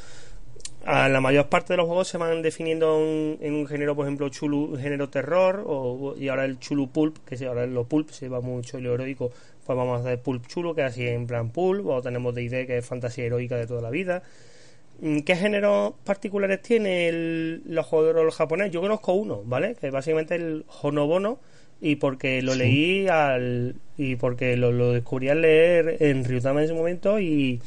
[0.87, 2.96] la mayor parte de los juegos se van definiendo
[3.40, 7.44] en, un género, por ejemplo, chulu, género terror, o, y ahora el chulu pulp, que
[7.44, 9.33] ahora en lo pulp se va mucho y lo heroico,
[9.64, 12.66] pues vamos a hacer pulp chulo, que es así en plan pulp, o tenemos D&D,
[12.66, 14.22] que es fantasía heroica de toda la vida.
[15.01, 18.70] Mm, ¿Qué géneros particulares tiene el, los juegos de rol japonés?
[18.70, 19.75] Yo conozco uno, ¿vale?
[19.75, 21.40] Que es básicamente el Honobono,
[21.81, 26.66] y porque lo leí al, y porque lo, lo descubrí al leer en Ryutama en
[26.66, 27.61] ese momento y,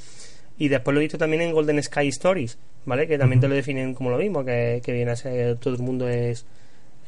[0.59, 3.07] y después lo he visto también en Golden Sky Stories ¿vale?
[3.07, 6.07] Que también te lo definen como lo mismo, que, viene a ser todo el mundo
[6.09, 6.45] es,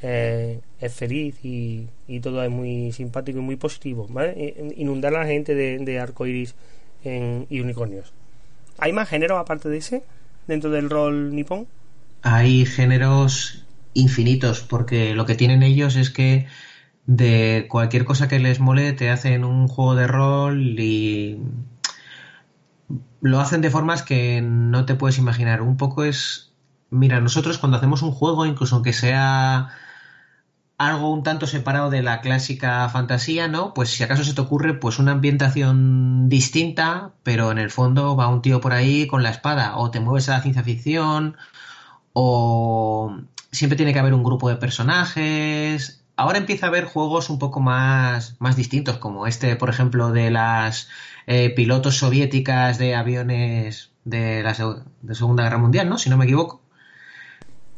[0.02, 1.88] eh, es feliz y,
[2.22, 4.74] todo es muy simpático y muy positivo, ¿vale?
[4.78, 6.56] Inundar a la gente de, de arcoiris
[7.04, 8.14] y unicornios.
[8.78, 10.04] ¿Hay más géneros aparte de ese
[10.48, 11.68] dentro del rol nipón?
[12.22, 16.46] Hay géneros infinitos, porque lo que tienen ellos es que
[17.08, 21.40] de cualquier cosa que les mole te hacen un juego de rol y
[23.22, 25.62] lo hacen de formas que no te puedes imaginar.
[25.62, 26.52] Un poco es,
[26.90, 29.70] mira, nosotros cuando hacemos un juego, incluso aunque sea
[30.78, 33.74] algo un tanto separado de la clásica fantasía, ¿no?
[33.74, 38.28] Pues si acaso se te ocurre, pues una ambientación distinta, pero en el fondo va
[38.28, 41.38] un tío por ahí con la espada, o te mueves a la ciencia ficción,
[42.14, 43.16] o
[43.52, 46.01] siempre tiene que haber un grupo de personajes.
[46.22, 50.30] Ahora empieza a haber juegos un poco más, más distintos, como este, por ejemplo, de
[50.30, 50.88] las
[51.26, 54.54] eh, pilotos soviéticas de aviones de la
[55.02, 55.98] de Segunda Guerra Mundial, ¿no?
[55.98, 56.62] Si no me equivoco.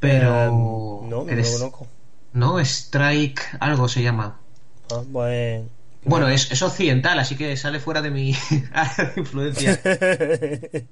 [0.01, 0.27] Pero...
[0.27, 1.87] Eh, no, no lo conozco.
[2.33, 4.41] No, Strike algo se llama.
[4.91, 5.69] Ah, bueno...
[6.03, 8.35] Bueno, es, es, occidental, así que sale fuera de mi
[9.15, 9.79] influencia.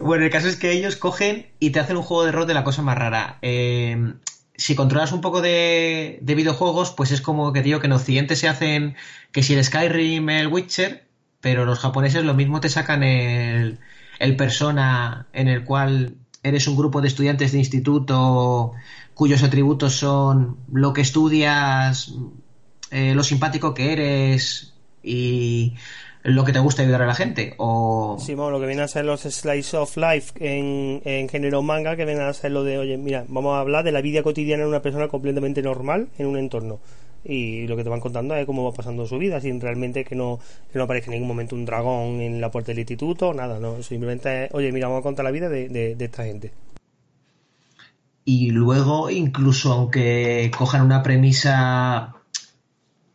[0.00, 2.54] bueno, el caso es que ellos cogen y te hacen un juego de rol de
[2.54, 3.38] la cosa más rara.
[3.42, 4.14] Eh,
[4.56, 8.36] si controlas un poco de, de, videojuegos, pues es como que digo que en Occidente
[8.36, 8.96] se hacen
[9.32, 11.06] que si el Skyrim, el Witcher,
[11.40, 13.78] pero los japoneses lo mismo te sacan el,
[14.18, 18.72] el persona en el cual eres un grupo de estudiantes de instituto
[19.14, 22.12] cuyos atributos son lo que estudias,
[22.90, 25.74] eh, lo simpático que eres y
[26.22, 27.54] lo que te gusta ayudar a la gente.
[27.58, 28.16] O...
[28.28, 32.22] Lo que viene a ser los slice of life en, en género manga, que viene
[32.22, 34.82] a ser lo de, oye, mira, vamos a hablar de la vida cotidiana de una
[34.82, 36.80] persona completamente normal en un entorno
[37.24, 40.14] y lo que te van contando es cómo va pasando su vida, sin realmente que
[40.14, 40.40] no,
[40.74, 44.46] no aparezca en ningún momento un dragón en la puerta del instituto, nada, no, simplemente
[44.46, 46.52] es, oye, mira, vamos a contar la vida de, de, esta gente.
[48.24, 52.14] Y luego, incluso aunque cojan una premisa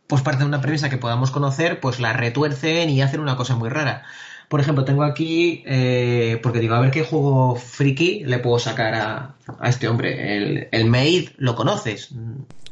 [0.08, 3.54] pues parte de una premisa que podamos conocer, pues la retuercen y hacen una cosa
[3.54, 4.04] muy rara.
[4.48, 8.94] Por ejemplo, tengo aquí, eh, porque digo, a ver qué juego friki le puedo sacar
[8.94, 9.34] a,
[9.68, 10.36] este hombre.
[10.36, 12.14] El, el Maid, ¿lo conoces?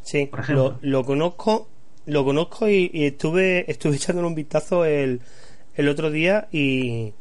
[0.02, 0.78] Sí, por ejemplo.
[0.80, 1.68] Lo, conozco,
[2.06, 5.20] lo conozco y, estuve, estuve echándole un vistazo el,
[5.74, 7.12] el otro día y,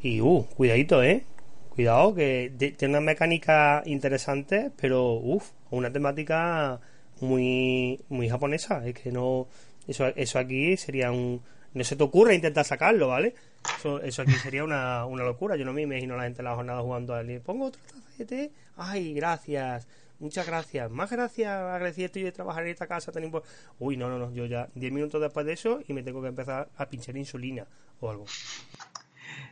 [0.00, 1.26] y, uh, cuidadito, ¿eh?
[1.68, 6.80] Cuidado, que tiene una mecánica interesante, pero, uff, una temática
[7.22, 8.86] muy, muy japonesa.
[8.86, 9.48] Es que no.
[9.86, 11.40] Eso, eso aquí sería un.
[11.74, 13.34] No se te ocurre intentar sacarlo, ¿vale?
[13.78, 15.56] Eso, eso aquí sería una, una locura.
[15.56, 17.40] Yo no me imagino a la gente en la jornada jugando al.
[17.40, 17.72] Pongo
[18.18, 18.52] de té.
[18.76, 19.86] Ay, gracias.
[20.18, 20.90] Muchas gracias.
[20.90, 21.50] Más gracias.
[21.50, 23.10] Agradecido estoy de trabajar en esta casa.
[23.10, 23.30] Tan
[23.78, 24.32] Uy, no, no, no.
[24.32, 27.66] Yo ya 10 minutos después de eso y me tengo que empezar a pinchar insulina
[28.00, 28.26] o algo.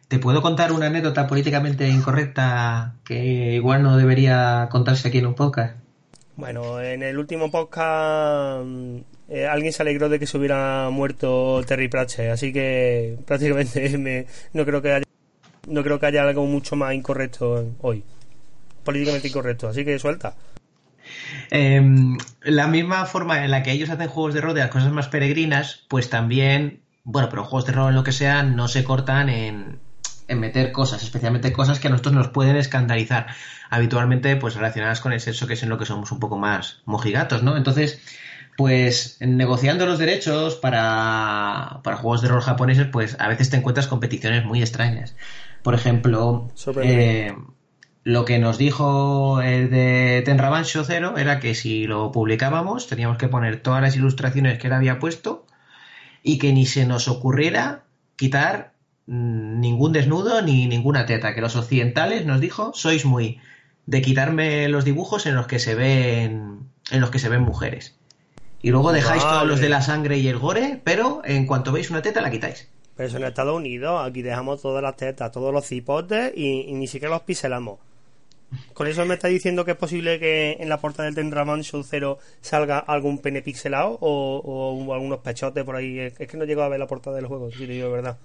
[0.08, 5.34] ¿Te puedo contar una anécdota políticamente incorrecta que igual no debería contarse aquí en un
[5.34, 5.76] podcast?
[6.40, 8.96] Bueno, en el último podcast mm,
[9.28, 14.24] eh, alguien se alegró de que se hubiera muerto Terry Pratchett, así que prácticamente me,
[14.54, 15.04] no creo que haya,
[15.68, 18.02] no creo que haya algo mucho más incorrecto hoy,
[18.82, 20.34] políticamente incorrecto, así que suelta.
[21.50, 24.92] Em, la misma forma en la que ellos hacen juegos de rol de las cosas
[24.92, 28.82] más peregrinas, pues también, bueno, pero juegos de rol en lo que sea no se
[28.82, 29.78] cortan en,
[30.30, 33.26] en meter cosas, especialmente cosas que a nosotros nos pueden escandalizar,
[33.68, 36.78] habitualmente pues relacionadas con el sexo, que es en lo que somos un poco más
[36.84, 37.56] mojigatos, ¿no?
[37.56, 38.00] Entonces,
[38.56, 43.88] pues negociando los derechos para, para juegos de rol japoneses, pues a veces te encuentras
[43.88, 45.16] competiciones muy extrañas.
[45.62, 46.48] Por ejemplo,
[46.82, 47.34] eh,
[48.04, 53.28] lo que nos dijo el de Tenrabancho Zero era que si lo publicábamos teníamos que
[53.28, 55.44] poner todas las ilustraciones que él había puesto
[56.22, 57.82] y que ni se nos ocurriera
[58.16, 58.72] quitar
[59.10, 63.40] ningún desnudo ni ninguna teta, que los occidentales, nos dijo, sois muy
[63.86, 66.60] de quitarme los dibujos en los que se ven
[66.92, 67.96] en los que se ven mujeres.
[68.62, 71.90] Y luego dejáis todos los de la sangre y el gore, pero en cuanto veis
[71.90, 72.68] una teta la quitáis.
[72.94, 76.86] Pero eso en Estados Unidos, aquí dejamos todas las tetas, todos los cipotes y, ni
[76.86, 77.78] siquiera los piselamos.
[78.74, 81.82] Con eso me está diciendo que es posible que en la portada del Tendraman Show
[81.82, 85.98] 0 salga algún pene pixelado o, algunos pechotes por ahí.
[85.98, 88.18] Es que no llego a ver la portada del juego, si te digo verdad.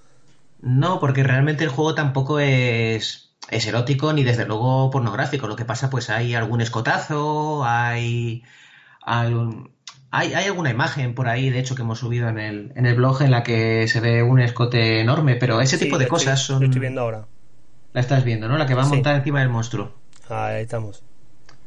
[0.61, 5.47] No, porque realmente el juego tampoco es, es erótico ni desde luego pornográfico.
[5.47, 8.43] Lo que pasa, pues hay algún escotazo, hay,
[9.01, 9.33] hay,
[10.11, 13.21] hay, alguna imagen por ahí, de hecho, que hemos subido en el, en el blog
[13.21, 16.61] en la que se ve un escote enorme, pero ese tipo de cosas son.
[16.61, 17.27] Lo estoy viendo ahora.
[17.93, 18.57] La estás viendo, ¿no?
[18.57, 19.93] La que va a montar encima del monstruo.
[20.29, 21.03] Ahí estamos.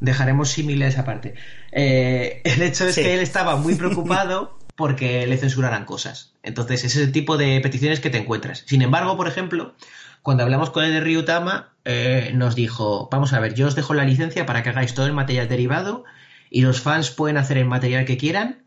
[0.00, 1.34] Dejaremos similes aparte.
[1.72, 6.34] Eh, el hecho es que él estaba muy preocupado porque le censuraran cosas.
[6.44, 8.62] Entonces, ese es el tipo de peticiones que te encuentras.
[8.64, 9.74] Sin embargo, por ejemplo,
[10.22, 13.92] cuando hablamos con el de Ryutama, eh, nos dijo, vamos a ver, yo os dejo
[13.92, 16.04] la licencia para que hagáis todo el material derivado
[16.48, 18.62] y los fans pueden hacer el material que quieran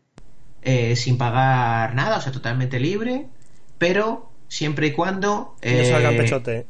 [0.60, 3.28] eh, sin pagar nada, o sea, totalmente libre,
[3.78, 5.56] pero siempre y cuando...
[5.64, 6.66] no salgan eh, pechote.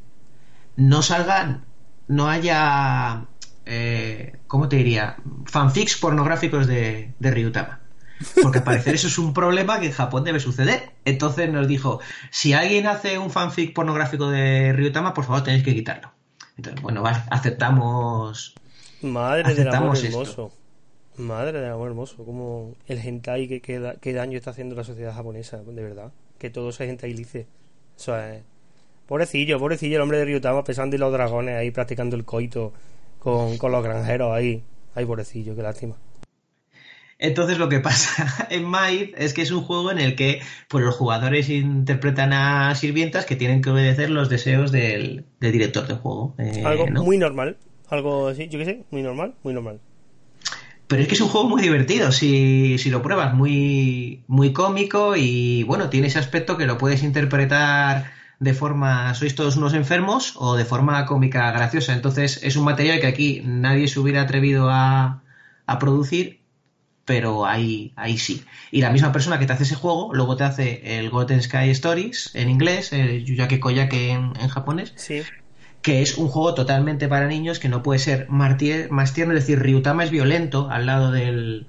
[0.77, 1.65] No salgan,
[2.07, 3.25] no haya...
[4.47, 5.17] ¿Cómo te diría?
[5.47, 7.82] Fanfics pornográficos de, de Ryutama.
[8.43, 10.91] Porque al parecer eso es un problema que en Japón debe suceder.
[11.05, 15.75] Entonces nos dijo, si alguien hace un fanfic pornográfico de Ryutama, por favor tenéis que
[15.75, 16.13] quitarlo.
[16.57, 18.55] Entonces, bueno, vale, aceptamos.
[19.03, 20.53] Madre del amor hermoso.
[21.17, 22.25] Madre del amor hermoso.
[22.25, 26.13] Como el hentai que, que, daño está haciendo la sociedad japonesa, de verdad.
[26.39, 27.47] Que todo se hentai lice.
[27.97, 28.43] Eso es.
[29.07, 32.73] Pobrecillo, pobrecillo el hombre de Ryutama pensando en los dragones ahí practicando el coito
[33.19, 34.63] con, con los granjeros ahí.
[34.95, 35.97] Ay, pobrecillo, qué lástima.
[37.23, 40.85] Entonces lo que pasa en Maid es que es un juego en el que pues,
[40.85, 46.35] los jugadores interpretan a sirvientas que tienen que obedecer los deseos del, director del juego.
[46.39, 47.57] Eh, algo muy normal,
[47.89, 49.79] algo así, yo qué sé, muy normal, muy normal.
[50.89, 55.15] Pero es que es un juego muy divertido, si, si lo pruebas, muy, muy cómico
[55.17, 60.35] y bueno, tiene ese aspecto que lo puedes interpretar de forma sois todos unos enfermos
[60.37, 61.93] o de forma cómica graciosa.
[61.93, 65.23] Entonces es un material que aquí nadie se hubiera atrevido a,
[65.67, 66.42] a producir
[67.05, 68.45] pero ahí, ahí sí.
[68.71, 71.71] Y la misma persona que te hace ese juego, luego te hace el Golden Sky
[71.71, 75.23] Stories en inglés, el Yuyake Koyake en, en japonés, sí.
[75.83, 79.61] que es un juego totalmente para niños que no puede ser más tierno, es decir,
[79.61, 81.67] Ryutama es violento al lado del,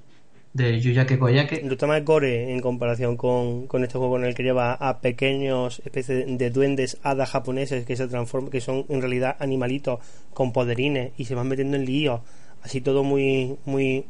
[0.52, 1.62] del Yuyake Koyake.
[1.64, 5.82] Ryutama es gore en comparación con, con, este juego en el que lleva a pequeños
[5.84, 9.98] especies de duendes hadas japoneses que se transforman, que son en realidad animalitos
[10.32, 12.20] con poderines y se van metiendo en líos,
[12.62, 14.06] así todo muy, muy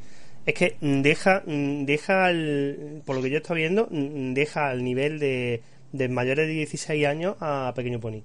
[0.46, 2.28] es que deja, deja
[3.04, 7.36] por lo que yo estoy viendo, deja al nivel de, de mayores de 16 años
[7.40, 8.22] a Pequeño Pony.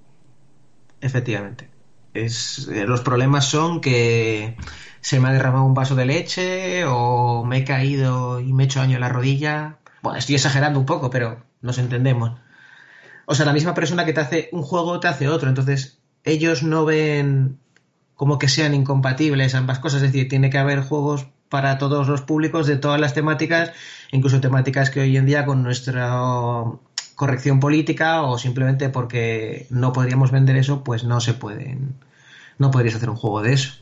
[1.00, 1.68] Efectivamente.
[2.12, 4.56] Es, eh, los problemas son que
[5.00, 8.66] se me ha derramado un vaso de leche o me he caído y me he
[8.66, 12.38] hecho daño en la rodilla Bueno, estoy exagerando un poco, pero nos entendemos.
[13.26, 15.48] O sea, la misma persona que te hace un juego te hace otro.
[15.48, 17.60] Entonces, ellos no ven
[18.14, 20.02] como que sean incompatibles ambas cosas.
[20.02, 23.72] Es decir, tiene que haber juegos para todos los públicos de todas las temáticas,
[24.12, 26.64] incluso temáticas que hoy en día con nuestra
[27.16, 31.96] corrección política o simplemente porque no podríamos vender eso, pues no se pueden,
[32.56, 33.72] no podrías hacer un juego de eso.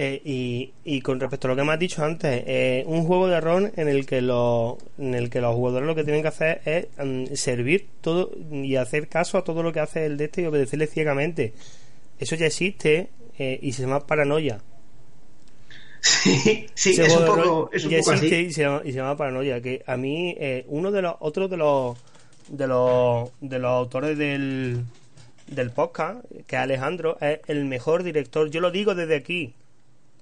[0.00, 3.26] Eh, y, y, con respecto a lo que me has dicho antes, eh, un juego
[3.26, 6.28] de rol en el que los, en el que los jugadores lo que tienen que
[6.28, 10.26] hacer es mm, servir todo y hacer caso a todo lo que hace el de
[10.26, 11.52] este y obedecerle ciegamente.
[12.16, 14.60] Eso ya existe eh, y se llama paranoia.
[16.00, 18.26] Sí, sí, es un poco, es un poco así.
[18.26, 19.60] Y se, llama, y se llama paranoia.
[19.60, 20.36] Que a mí,
[20.68, 21.96] uno de los, otros de los,
[22.48, 24.84] de los, de los autores del,
[25.48, 28.50] del podcast, que Alejandro, es el mejor director.
[28.50, 29.54] Yo lo digo desde aquí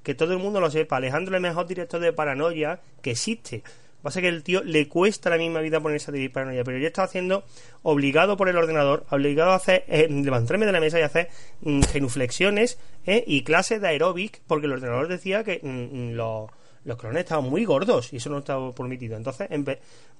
[0.02, 0.98] que todo el mundo lo sepa.
[0.98, 3.62] Alejandro es el mejor director de paranoia que existe.
[4.07, 6.87] Pasa que el tío le cuesta la misma vida ponerse a dirigir paranoia, pero yo
[6.87, 7.42] estaba haciendo
[7.83, 11.29] obligado por el ordenador, obligado a hacer, eh, levantarme de la mesa y hacer
[11.62, 16.49] mm, genuflexiones eh, y clases de aeróbic, porque el ordenador decía que mm, mm, los,
[16.85, 19.16] los clones estaban muy gordos y eso no estaba permitido.
[19.16, 19.49] Entonces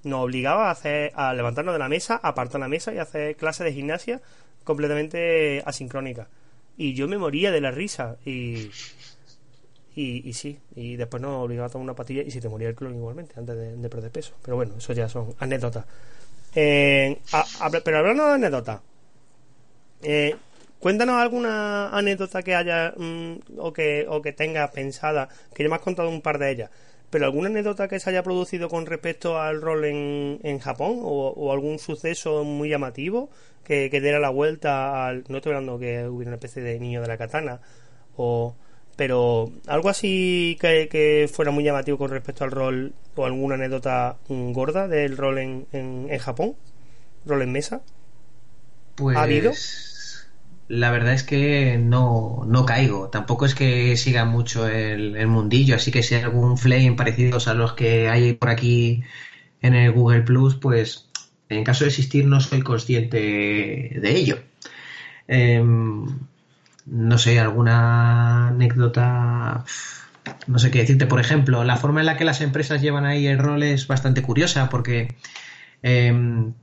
[0.03, 3.67] nos obligaba a hacer, a levantarnos de la mesa, apartar la mesa y hacer clases
[3.67, 4.19] de gimnasia
[4.65, 6.27] completamente asincrónicas.
[6.75, 8.69] Y yo me moría de la risa y
[9.99, 12.75] y, sí, y después nos obligaba a tomar una patilla y si te moría el
[12.75, 14.33] clon igualmente antes de, perder peso.
[14.43, 15.85] Pero bueno, eso ya son anécdotas.
[16.53, 17.19] Eh,
[17.83, 18.81] pero hablando de anécdotas,
[20.03, 20.35] eh,
[20.79, 25.75] cuéntanos alguna anécdota que haya mm, o, que, o que tengas pensada, que ya me
[25.75, 26.69] has contado un par de ellas,
[27.09, 31.51] pero alguna anécdota que se haya producido con respecto al rol en, en Japón o,
[31.51, 33.31] algún suceso muy llamativo
[33.63, 35.23] que, que diera la vuelta al.
[35.27, 37.61] No estoy hablando que hubiera una especie de niño de la katana
[38.15, 38.55] o
[38.97, 44.87] pero algo así que, fuera muy llamativo con respecto al rol o alguna anécdota gorda
[44.87, 46.55] del rol en, en, Japón,
[47.25, 47.81] rol en mesa.
[48.95, 49.53] Pues, ¿Ha habido?
[50.67, 53.09] La verdad es que no, no caigo.
[53.09, 57.53] Tampoco es que siga mucho el, mundillo, así que si hay algún flame parecidos a
[57.53, 59.03] los que hay por aquí
[59.61, 61.07] en el Google Plus, pues
[61.49, 64.39] en caso de existir no soy consciente de ello.
[65.27, 66.05] Em,
[66.87, 69.63] no sé, alguna anécdota,
[70.47, 71.05] no sé qué decirte.
[71.05, 74.21] Por ejemplo, la forma en la que las empresas llevan ahí el rol es bastante
[74.21, 75.15] curiosa porque
[75.83, 76.53] em,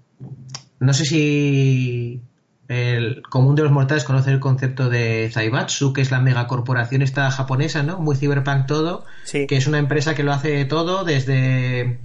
[0.80, 2.22] no sé si
[2.68, 7.30] el común de los mortales conoce el concepto de Zaibatsu, que es la megacorporación esta
[7.30, 7.98] japonesa, ¿no?
[7.98, 12.00] Muy cyberpunk todo, que es una empresa que lo hace todo desde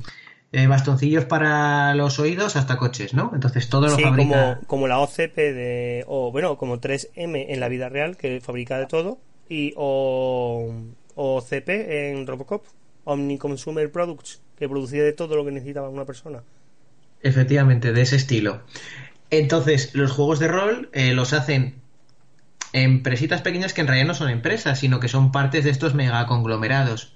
[0.51, 3.31] eh, bastoncillos para los oídos hasta coches, ¿no?
[3.33, 4.57] Entonces todo lo fabrica...
[4.57, 6.05] como, como la OCP de...
[6.07, 10.71] o bueno, como 3M en la vida real, que fabrica de todo, y o,
[11.15, 12.65] o CP en Robocop,
[13.03, 16.43] Omni Consumer Products, que producía de todo lo que necesitaba una persona.
[17.21, 18.61] Efectivamente, de ese estilo.
[19.31, 21.75] Entonces, los juegos de rol eh, los hacen
[22.73, 27.13] empresitas pequeñas que en realidad no son empresas, sino que son partes de estos megaconglomerados.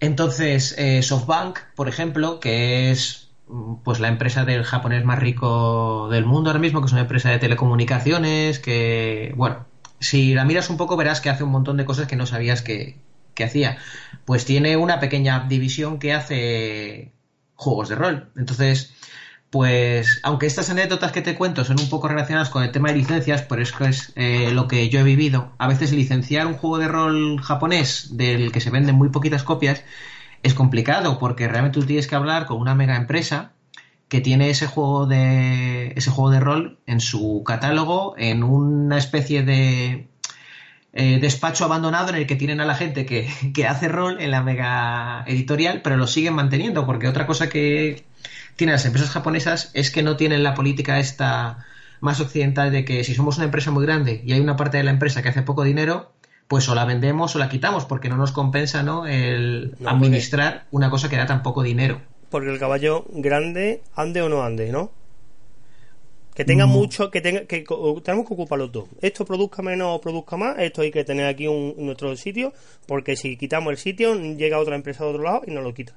[0.00, 6.08] Entonces, eh, SoftBank, por ejemplo, que es mm, pues la empresa del japonés más rico
[6.10, 9.66] del mundo ahora mismo, que es una empresa de telecomunicaciones, que, bueno,
[10.00, 12.62] si la miras un poco verás que hace un montón de cosas que no sabías
[12.62, 12.98] que,
[13.34, 13.78] que hacía.
[14.24, 17.12] Pues tiene una pequeña división que hace
[17.54, 18.30] juegos de rol.
[18.36, 18.94] Entonces,
[19.50, 22.96] pues aunque estas anécdotas que te cuento son un poco relacionadas con el tema de
[22.96, 26.78] licencias, por eso es eh, lo que yo he vivido, a veces licenciar un juego
[26.78, 29.84] de rol japonés del que se venden muy poquitas copias
[30.42, 33.52] es complicado porque realmente tú tienes que hablar con una mega empresa
[34.08, 39.42] que tiene ese juego de ese juego de rol en su catálogo en una especie
[39.42, 40.08] de
[40.92, 44.30] eh, despacho abandonado en el que tienen a la gente que, que hace rol en
[44.30, 48.04] la mega editorial pero lo siguen manteniendo porque otra cosa que
[48.56, 51.64] tienen las empresas japonesas es que no tienen la política esta
[52.00, 54.84] más occidental de que si somos una empresa muy grande y hay una parte de
[54.84, 56.12] la empresa que hace poco dinero,
[56.48, 59.06] pues o la vendemos o la quitamos porque no nos compensa ¿no?
[59.06, 62.00] el administrar una cosa que da tan poco dinero.
[62.30, 64.90] Porque el caballo grande ande o no ande, ¿no?
[66.34, 66.70] Que tenga mm.
[66.70, 67.64] mucho, que tenga, que
[68.04, 68.88] tenemos que ocuparlo todo.
[69.00, 72.52] Esto produzca menos o produzca más, esto hay que tener aquí un, nuestro sitio,
[72.86, 75.94] porque si quitamos el sitio, llega otra empresa de otro lado y nos lo quita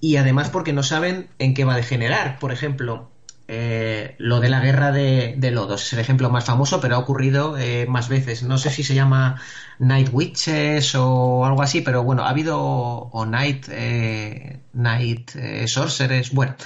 [0.00, 2.38] y además porque no saben en qué va a degenerar.
[2.38, 3.10] Por ejemplo,
[3.48, 6.98] eh, lo de la guerra de, de, lodos es el ejemplo más famoso, pero ha
[6.98, 8.42] ocurrido eh, más veces.
[8.42, 9.40] No sé si se llama
[9.78, 15.30] Night Witches o algo así, pero bueno, ha habido o Night, eh, Night
[15.66, 16.32] Sorcerers.
[16.32, 16.56] Bueno,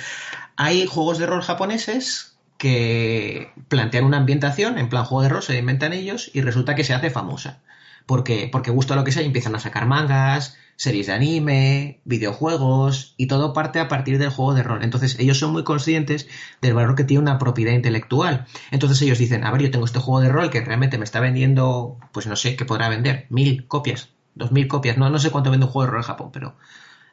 [0.57, 5.59] hay juegos de rol japoneses que plantean una ambientación, en plan juego de rol, se
[5.59, 7.61] inventan ellos y resulta que se hace famosa.
[8.07, 13.12] Porque, porque gusta lo que sea y empiezan a sacar mangas, series de anime, videojuegos
[13.18, 14.83] y todo parte a partir del juego de rol.
[14.83, 16.26] Entonces ellos son muy conscientes
[16.62, 18.47] del valor que tiene una propiedad intelectual.
[18.70, 21.20] Entonces ellos dicen, a ver, yo tengo este juego de rol que realmente me está
[21.20, 23.26] vendiendo, pues no sé, ¿qué podrá vender?
[23.28, 26.07] Mil copias, dos mil copias, no, no sé cuánto vende un juego de rol en
[26.07, 26.57] Japón, pero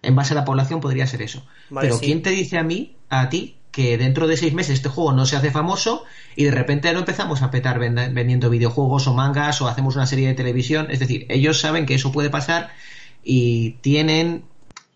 [0.01, 1.45] en base a la población podría ser eso.
[1.70, 5.11] pero ¿quién te dice a mí, a ti, que dentro de seis meses este juego
[5.11, 6.05] no se hace famoso
[6.38, 10.30] y de repente lo empezamos a petar vendiendo videojuegos o mangas o hacemos una serie
[10.30, 10.88] de televisión?
[10.89, 12.70] Es decir, ellos saben que eso puede pasar
[13.24, 14.43] y tienen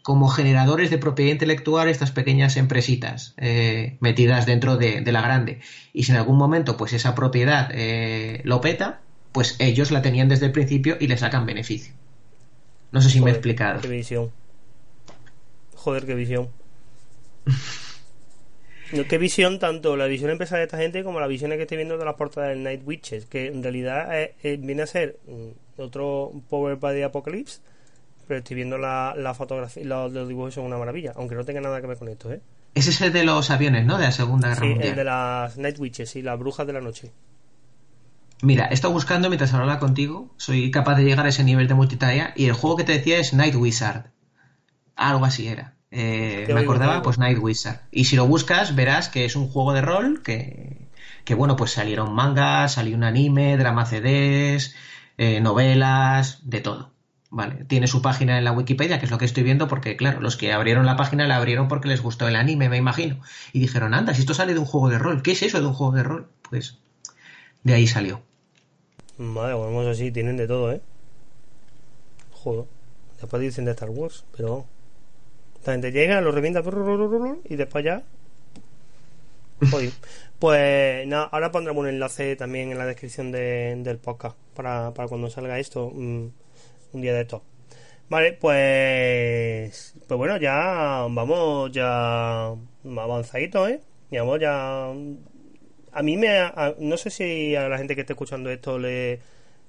[0.04, 5.60] como generadores de propiedad intelectual estas pequeñas empresitas eh, metidas dentro de, la grande.
[5.94, 9.02] Y si en algún momento pues esa propiedad eh, lo peta,
[9.32, 11.94] pues ellos la tenían desde el principio y le sacan beneficio.
[12.92, 13.82] No sé si me he explicado.
[13.82, 14.32] Qué visión.
[15.76, 16.50] Joder, qué visión.
[19.10, 21.98] qué visión tanto la visión empresarial de esta gente como la visión que estoy viendo
[21.98, 24.10] de la portada del Night Witches, que en realidad
[24.44, 27.62] viene a ser mm, otro Power by the Apocalypse
[28.32, 31.60] pero estoy viendo la, la fotografía, los, los, dibujos son una maravilla, aunque no tenga
[31.60, 32.40] nada que ver con esto, ¿eh?
[32.74, 33.98] Ese es el de los aviones, ¿no?
[33.98, 36.80] De la Segunda Guerra sí, el de las Night Witches, sí, las brujas de la
[36.80, 37.12] noche.
[38.42, 41.74] Mira, he estado buscando mientras hablaba contigo, soy capaz de llegar a ese nivel de
[41.74, 44.12] multitarea y el juego que te decía es Night Wizard.
[44.96, 45.76] Algo así era.
[45.92, 47.82] Eh, me acordaba, pues Night Wizard.
[47.92, 50.88] Y si lo buscas, verás que es un juego de rol que,
[51.26, 54.74] que bueno, pues salieron mangas, salió un anime, drama CDs,
[55.18, 56.92] eh, novelas, de todo.
[57.34, 60.20] Vale, tiene su página en la Wikipedia, que es lo que estoy viendo, porque claro,
[60.20, 63.22] los que abrieron la página la abrieron porque les gustó el anime, me imagino.
[63.54, 65.66] Y dijeron, anda, si esto sale de un juego de rol, ¿qué es eso de
[65.66, 66.28] un juego de rol?
[66.50, 66.78] Pues
[67.64, 68.22] de ahí salió.
[69.18, 70.82] Vale, vamos así, tienen de todo, ¿eh?
[72.34, 72.66] Joder.
[73.22, 74.66] Después dicen de Star Wars, pero...
[75.66, 76.62] La gente llega, lo revienta
[77.50, 78.04] y después ya...
[79.70, 79.92] Joder.
[80.38, 85.30] Pues nada, ahora pondremos un enlace también en la descripción del podcast para, para cuando
[85.30, 85.92] salga esto.
[85.94, 86.30] Mm,
[86.94, 87.44] un día de esto.
[88.10, 89.96] Vale, pues.
[90.08, 92.48] Pues bueno, ya vamos ya
[92.86, 93.80] avanzadito, ¿eh?
[94.12, 94.88] vamos ya.
[95.94, 96.52] A mí me.
[96.80, 99.20] no sé si a la gente que esté escuchando esto le,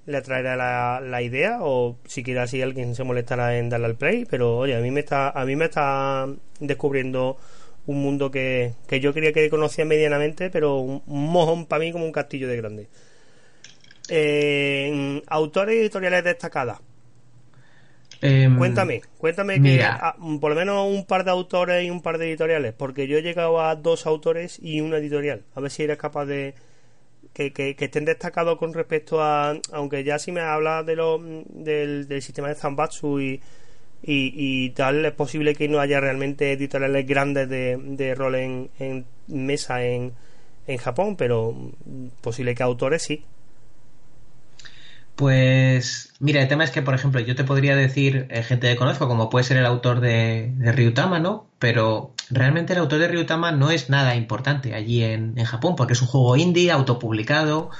[0.06, 3.96] le atraerá la, la idea o si quiera si alguien se molestará en darle al
[3.96, 6.26] play, pero oye, a mí me está, a mí me está
[6.60, 7.38] descubriendo
[7.86, 12.04] un mundo que, que yo quería que conocía medianamente, pero un, mojón para mí como
[12.04, 12.88] un castillo de grande.
[14.08, 16.80] Eh, autores editoriales destacadas.
[18.22, 19.84] Em, cuéntame, cuéntame que
[20.40, 23.22] por lo menos un par de autores y un par de editoriales, porque yo he
[23.22, 25.42] llegado a dos autores y una editorial.
[25.56, 26.54] A ver si eres capaz de
[27.32, 32.06] que, que, estén destacados con respecto a, aunque ya si me hablas de lo, del,
[32.22, 33.40] sistema de Zambatsu y,
[34.04, 39.04] y, tal, es posible que no haya realmente editoriales grandes de, de rol en, en
[39.26, 40.12] mesa en,
[40.68, 41.56] en Japón, pero
[42.20, 43.24] posible que autores sí.
[45.16, 48.76] Pues mira, el tema es que, por ejemplo, yo te podría decir eh, gente que
[48.76, 51.46] conozco, como puede ser el autor de, Ryutama, ¿no?
[51.58, 56.02] Pero realmente el autor de Ryutama no es nada importante allí en, Japón, porque es
[56.02, 57.70] un juego indie, autopublicado,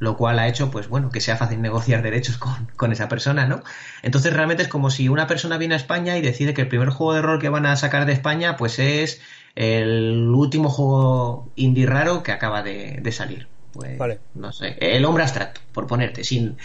[0.00, 3.46] lo cual ha hecho, pues bueno, que sea fácil negociar derechos con, con, esa persona,
[3.46, 3.62] ¿no?
[4.02, 6.90] Entonces realmente es como si una persona viene a España y decide que el primer
[6.90, 9.20] juego de rol que van a sacar de España, pues es
[9.54, 13.48] el último juego indie raro que acaba de salir.
[13.72, 16.56] Pues, no sé, el hombre abstracto, por ponerte, sin,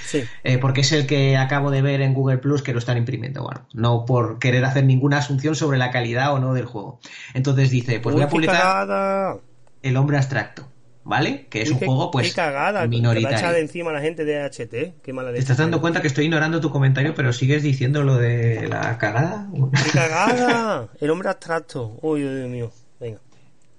[0.44, 3.44] eh, porque es el que acabo de ver en Google Plus que lo están imprimiendo,
[3.44, 7.00] bueno, no por querer hacer ninguna asunción sobre la calidad o no del juego.
[7.34, 9.38] Entonces dice, pues voy a publicar
[9.84, 10.68] el hombre abstracto,
[11.04, 11.46] ¿vale?
[11.48, 13.52] Que es un juego pues qué cagada, minoritario.
[13.52, 16.60] de encima la gente de HT, qué mala ¿Te estás dando cuenta que estoy ignorando
[16.60, 19.48] tu comentario, pero sigues diciendo lo de la cagada?
[19.84, 20.90] ¡Qué cagada!
[21.00, 22.00] El hombre abstracto.
[22.02, 22.72] Uy, Dios mío.
[23.00, 23.20] Venga.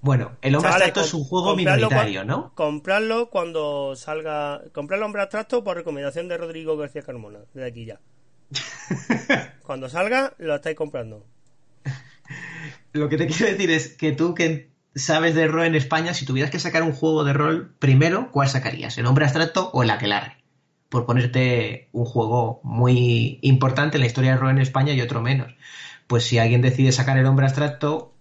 [0.01, 2.51] Bueno, el hombre abstracto es un juego minoritario, ¿no?
[2.53, 4.61] Comprarlo cuando salga.
[4.71, 7.99] Comprar el hombre abstracto por recomendación de Rodrigo García Carmona, desde aquí ya.
[9.63, 11.25] cuando salga, lo estáis comprando.
[12.93, 16.25] Lo que te quiero decir es que tú que sabes de rol en España, si
[16.25, 18.97] tuvieras que sacar un juego de rol primero, ¿cuál sacarías?
[18.97, 20.37] ¿El hombre abstracto o el aquelarre?
[20.89, 25.21] Por ponerte un juego muy importante en la historia de rol en España y otro
[25.21, 25.53] menos.
[26.07, 28.13] Pues si alguien decide sacar el hombre abstracto,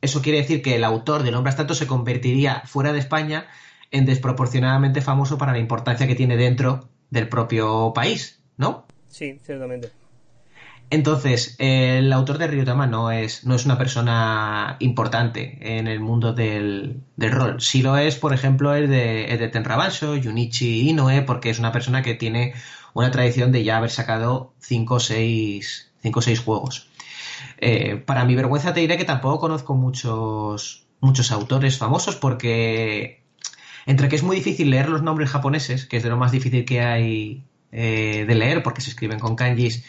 [0.00, 3.46] eso quiere decir que el autor del hombre abstracto se convertiría fuera de España
[3.90, 8.86] en desproporcionadamente famoso para la importancia que tiene dentro del propio país, ¿no?
[9.08, 9.90] Sí, ciertamente.
[10.90, 16.32] Entonces, el autor de Ryutama no es, no es una persona importante en el mundo
[16.32, 17.60] del, rol.
[17.60, 21.72] Si lo es, por ejemplo, el de, el de Tenrabanso, Junichi Inoue, porque es una
[21.72, 22.54] persona que tiene
[22.94, 25.90] una tradición de ya haber sacado 5 o 6
[26.42, 26.87] juegos.
[27.58, 33.22] Eh, para mi vergüenza te diré que tampoco conozco muchos, muchos autores famosos porque
[33.86, 36.64] entre que es muy difícil leer los nombres japoneses, que es de lo más difícil
[36.64, 39.84] que hay eh, de leer porque se escriben con kanjis,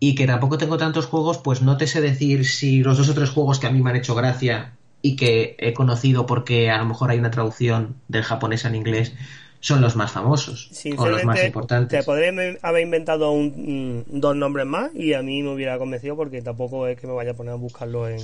[0.00, 3.14] y que tampoco tengo tantos juegos, pues no te sé decir si los dos o
[3.14, 6.78] tres juegos que a mí me han hecho gracia y que he conocido porque a
[6.78, 9.12] lo mejor hay una traducción del japonés al inglés
[9.60, 11.98] son los más famosos o los más importantes.
[11.98, 12.32] Te podría
[12.62, 16.98] haber inventado un, dos nombres más y a mí me hubiera convencido porque tampoco es
[16.98, 18.20] que me vaya a poner a buscarlo en,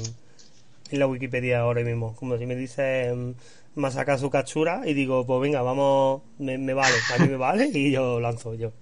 [0.91, 2.14] en la Wikipedia ahora mismo.
[2.14, 7.22] Como si me dice mm, Masakazu Katsura y digo, pues venga, vamos, me, vale, a
[7.22, 8.72] mí me vale y yo lanzo yo.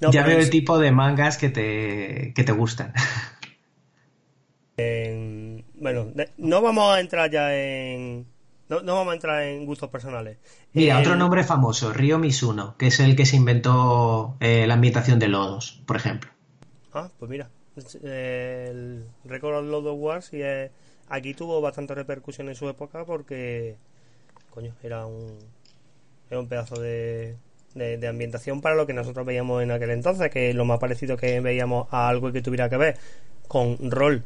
[0.00, 2.92] ya veo el tipo de mangas que te, que te gustan.
[5.74, 8.33] bueno, no vamos a entrar ya en...
[8.82, 10.38] No, vamos a entrar en gustos personales.
[10.72, 15.18] Mira, otro nombre famoso, Ryo Misuno, que es el que se inventó eh, la ambientación
[15.18, 16.30] de Lodos, por ejemplo.
[16.92, 17.50] Ah, pues mira,
[18.02, 20.42] el Record of Lodos Wars y
[21.08, 23.76] aquí tuvo bastante repercusión en su época porque,
[24.50, 25.38] coño, era un,
[26.30, 27.36] era un pedazo de,
[27.74, 31.40] de, ambientación para lo que nosotros veíamos en aquel entonces, que lo más parecido que
[31.40, 32.96] veíamos a algo que tuviera que ver
[33.48, 34.24] con rol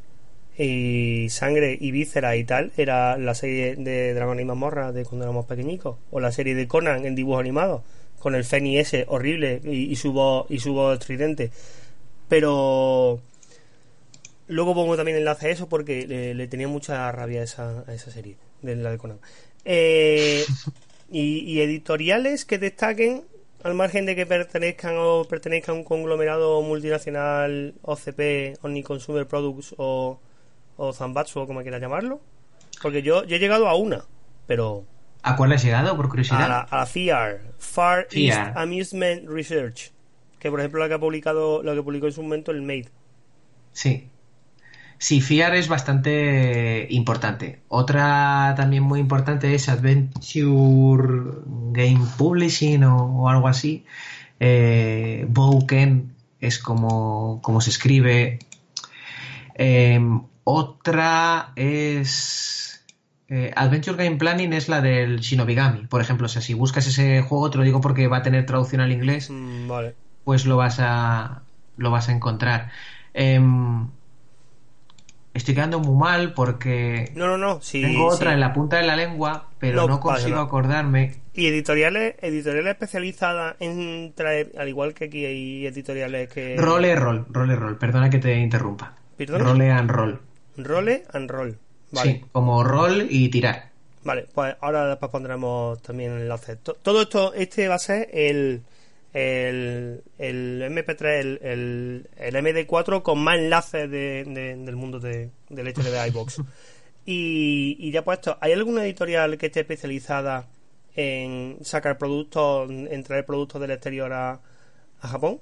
[0.59, 5.25] y sangre y víscera y tal era la serie de Dragon y Mazmorra de cuando
[5.25, 7.85] éramos pequeñicos o la serie de Conan en dibujo animado
[8.19, 11.51] con el Feni ese horrible y, su voz y su voz estridente.
[12.29, 13.21] Pero
[14.49, 18.11] luego pongo también enlace a eso porque le, tenía mucha rabia a esa, a esa
[18.11, 19.21] serie de la de Conan.
[19.65, 20.45] Eh,
[21.11, 23.23] y, editoriales que destaquen
[23.63, 29.75] al margen de que pertenezcan o pertenezcan a un conglomerado multinacional OCP Omni Consumer Products
[29.79, 30.21] o
[30.79, 32.23] o Zambatsu o como quiera llamarlo.
[32.81, 34.05] Porque yo, he llegado a una,
[34.47, 34.85] pero...
[35.23, 36.45] ¿A cuál has llegado, por curiosidad?
[36.45, 39.91] A la, a FIAR, Far East Amusement Research,
[40.39, 42.89] que por ejemplo la que ha publicado, lo que publicó en su momento el Made.
[43.73, 44.09] Sí.
[44.97, 47.61] Sí, FIAR es bastante importante.
[47.69, 53.85] Otra también muy importante es Adventure Game Publishing o, algo así.
[54.39, 58.39] Eh, Bouken es como, como se escribe.
[59.57, 60.01] Eh,
[60.51, 62.83] otra es.
[63.29, 66.25] Eh, Adventure Game Planning es la del Shinobigami, por ejemplo.
[66.25, 68.91] O sea, si buscas ese juego, te lo digo porque va a tener traducción al
[68.91, 69.71] inglés, mm,
[70.25, 71.43] pues lo vas a,
[71.77, 72.71] lo vas a encontrar.
[73.13, 73.89] Em,
[75.35, 77.13] estoy quedando muy mal porque.
[77.15, 77.61] No, no, no.
[77.71, 81.17] tengo otra en la punta de la lengua, pero no, consigo acordarme.
[81.35, 86.57] Y editoriales, editoriales especializadas en traer, al igual que aquí hay editoriales que.
[86.57, 88.95] Role Roll, Role Roll, perdona que te interrumpa.
[89.19, 89.43] ¿Perdón?
[89.43, 90.28] Role and Roll.
[90.65, 91.59] Role and roll.
[91.91, 92.13] Vale.
[92.13, 93.71] Sí, como roll y tirar.
[94.05, 96.57] Vale, pues ahora después pondremos también el enlace.
[96.57, 98.63] Todo esto, este va a ser el,
[99.13, 105.83] el, el MP3, el, el, MD4 con más enlaces de, del mundo de, del hecho
[105.83, 106.41] de iBox.
[107.07, 110.47] y, y ya puesto, ¿hay alguna editorial que esté especializada
[110.95, 114.41] en sacar productos, en traer productos del exterior a,
[115.01, 115.41] a Japón?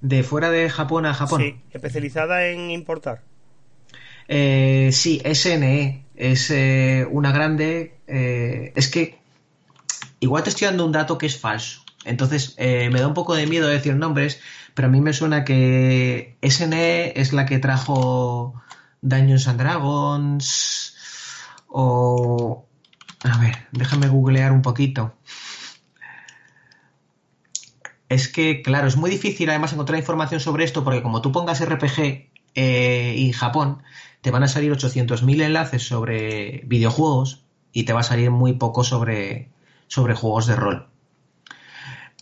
[0.00, 1.40] ¿De fuera de Japón a Japón?
[1.40, 3.22] Sí, especializada en importar.
[4.28, 7.98] Eh, sí, SNE es eh, una grande.
[8.06, 9.18] Eh, es que
[10.20, 11.82] igual te estoy dando un dato que es falso.
[12.04, 14.40] Entonces me da un poco de miedo decir nombres,
[14.74, 18.60] pero a mí me suena que SNE es la que trajo
[19.02, 20.96] Dungeons and Dragons
[21.68, 22.66] o...
[23.22, 25.14] A ver, déjame googlear un poquito.
[28.08, 31.60] Es que, claro, es muy difícil además encontrar información sobre esto porque como tú pongas
[31.60, 33.84] RPG y Japón,
[34.22, 38.84] te van a salir 800.000 enlaces sobre videojuegos y te va a salir muy poco
[38.84, 39.50] sobre,
[39.88, 40.88] sobre juegos de rol.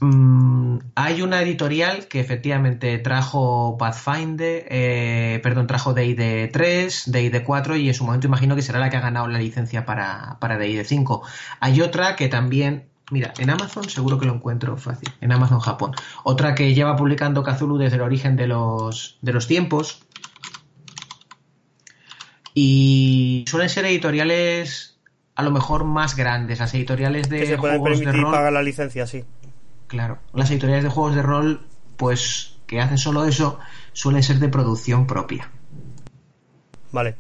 [0.00, 7.76] Mm, hay una editorial que efectivamente trajo Pathfinder, eh, perdón, trajo DD 3, DD 4
[7.76, 10.56] y en su momento imagino que será la que ha ganado la licencia para, para
[10.56, 11.22] DD 5.
[11.60, 15.92] Hay otra que también, mira, en Amazon seguro que lo encuentro fácil, en Amazon Japón.
[16.24, 20.00] Otra que lleva publicando Kazulu desde el origen de los, de los tiempos,
[22.54, 24.98] y suelen ser editoriales
[25.34, 28.30] a lo mejor más grandes, las editoriales de que se pueden juegos de rol.
[28.30, 29.24] pagar la licencia, sí.
[29.86, 31.62] Claro, las editoriales de juegos de rol,
[31.96, 33.58] pues que hacen solo eso,
[33.92, 35.50] suelen ser de producción propia.
[36.92, 37.16] Vale.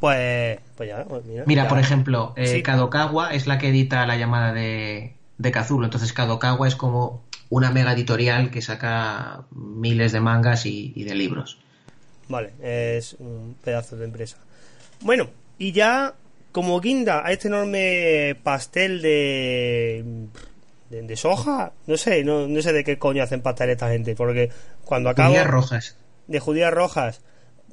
[0.00, 1.44] Pues, pues ya, pues mira.
[1.46, 5.84] Mira, por ejemplo, eh, Kadokawa es la que edita la llamada de, de Kazulo.
[5.84, 11.58] Entonces, Kadokawa es como una mega editorial que saca miles de mangas y de libros.
[12.28, 14.38] Vale, es un pedazo de empresa.
[15.00, 16.14] Bueno, y ya
[16.52, 20.26] como guinda a este enorme pastel de,
[20.88, 24.50] de, soja, no sé, no, sé de qué coño hacen pastel esta gente, porque
[24.84, 25.30] cuando acabo...
[25.30, 25.96] Judías rojas.
[26.26, 27.20] De judías rojas,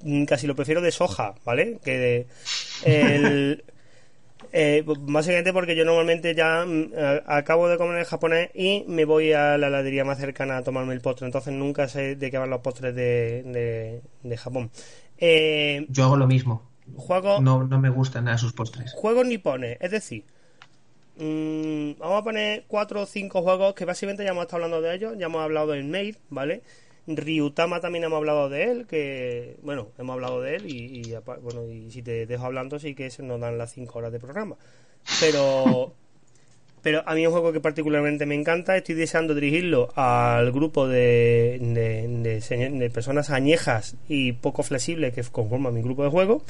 [0.03, 1.79] mm, casi lo prefiero de soja, ¿vale?
[1.83, 2.27] Que de,
[2.83, 3.63] el,
[4.55, 6.91] Eh, básicamente porque yo normalmente ya mm,
[7.25, 10.93] acabo de comer en japonés y me voy a la heladería más cercana a tomarme
[10.93, 11.25] el postre.
[11.25, 14.69] Entonces nunca sé de qué van los postres de, de, Japón.
[15.17, 16.69] Eh, yo hago lo mismo.
[16.95, 18.93] Juego, no, no me gustan nada sus postres.
[18.93, 20.23] Juegos nipones, es decir,
[21.17, 24.93] mm, vamos a poner cuatro o cinco juegos que básicamente ya hemos estado hablando de
[24.93, 25.15] ellos.
[25.17, 26.61] Ya hemos hablado del Maid, ¿vale?
[27.07, 31.91] Ryutama también hemos hablado de él, que bueno, hemos hablado de él y, bueno, y
[31.91, 34.55] si te dejo hablando sí que se nos dan las 5 horas de programa.
[35.19, 35.93] Pero
[36.81, 40.87] pero a mí es un juego que particularmente me encanta, estoy deseando dirigirlo al grupo
[40.87, 46.43] de, de personas añejas y poco flexibles que conforman mi grupo de juego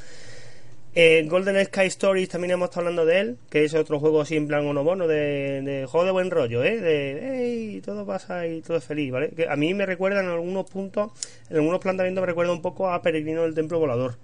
[0.95, 4.35] eh, Golden Sky Stories también hemos estado hablando de él, que es otro juego así
[4.35, 6.79] en plan uno bono de, de juego de buen rollo, ¿eh?
[6.79, 9.29] De, hey, todo pasa y todo es feliz, ¿vale?
[9.29, 11.11] Que a mí me recuerda en algunos puntos,
[11.49, 14.17] en algunos planteamientos me recuerda un poco a Peregrino del Templo Volador.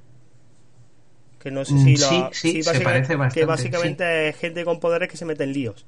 [1.39, 2.33] Que no sé si mm, lo...
[2.33, 5.87] Sí, se parece bastante, Que básicamente es gente con poderes que se meten líos,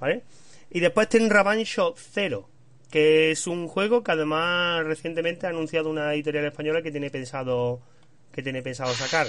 [0.00, 0.24] ¿vale?
[0.70, 2.48] Y después ten Ravancho Zero,
[2.90, 7.80] que es un juego que además recientemente ha anunciado una editorial española que tiene pensado
[8.32, 9.26] que tiene pensado sacar.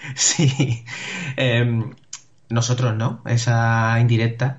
[0.14, 0.84] Sí.
[1.36, 1.90] Em,
[2.48, 4.58] nosotros no, esa indirecta.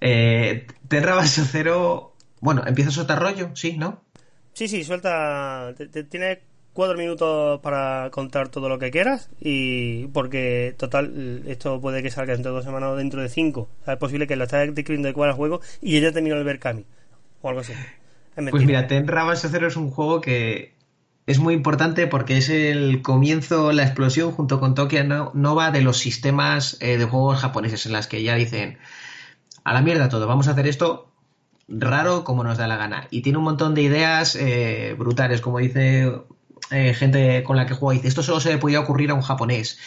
[0.00, 4.02] Eh, Terra Cero, bueno, empieza a soltar rollo, sí, ¿no?
[4.52, 5.74] Sí, sí, suelta.
[6.08, 6.38] Tienes
[6.72, 12.32] cuatro minutos para contar todo lo que quieras y porque total esto puede que salga
[12.32, 15.14] dentro de dos semanas o dentro de cinco es posible que lo estés describiendo de
[15.14, 16.84] cuál juego y ella terminó el Berkami
[17.42, 17.72] o algo así
[18.50, 20.74] pues mira Tenra Base Cero es un juego que
[21.30, 25.98] es muy importante porque es el comienzo, la explosión junto con Tokyo Nova de los
[25.98, 28.78] sistemas eh, de juegos japoneses en las que ya dicen
[29.62, 31.08] a la mierda todo, vamos a hacer esto
[31.68, 33.06] raro como nos da la gana.
[33.10, 36.12] Y tiene un montón de ideas eh, brutales, como dice
[36.72, 39.22] eh, gente con la que juega, dice, esto solo se le podía ocurrir a un
[39.22, 39.78] japonés.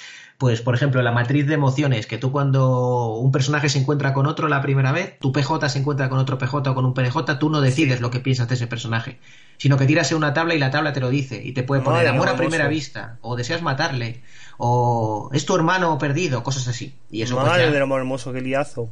[0.43, 4.27] Pues, por ejemplo, la matriz de emociones, que tú cuando un personaje se encuentra con
[4.27, 7.39] otro la primera vez, tu PJ se encuentra con otro PJ o con un PNJ,
[7.39, 9.21] tú no decides lo que piensas de ese personaje,
[9.55, 11.81] sino que tiras en una tabla y la tabla te lo dice y te puede
[11.81, 14.21] poner amor a primera vista, o deseas matarle,
[14.57, 16.93] o es tu hermano perdido, cosas así.
[17.09, 18.89] Y eso pues Madre del amor hermoso, qué liazo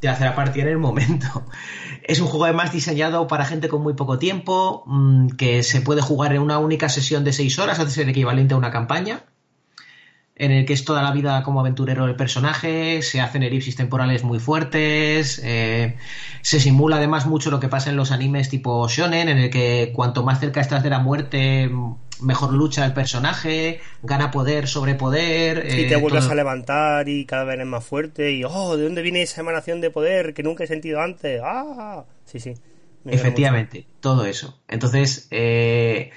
[0.00, 1.44] te hace la partida en el momento.
[2.02, 6.00] Es un juego además diseñado para gente con muy poco tiempo, mm, que se puede
[6.00, 9.26] jugar en una única sesión de seis horas, hace el equivalente a una campaña
[10.42, 14.24] en el que es toda la vida como aventurero del personaje, se hacen elipsis temporales
[14.24, 15.96] muy fuertes, eh,
[16.40, 19.92] se simula además mucho lo que pasa en los animes tipo shonen, en el que
[19.94, 21.70] cuanto más cerca estás de la muerte,
[22.20, 25.64] mejor lucha el personaje, gana poder sobre poder.
[25.64, 28.82] Y te eh, vuelves a levantar y cada vez eres más fuerte y, oh, ¿de
[28.82, 31.40] dónde viene esa emanación de poder que nunca he sentido antes?
[31.44, 32.54] Ah, sí, sí.
[33.06, 34.60] Efectivamente, todo eso.
[34.66, 36.10] Entonces, eh,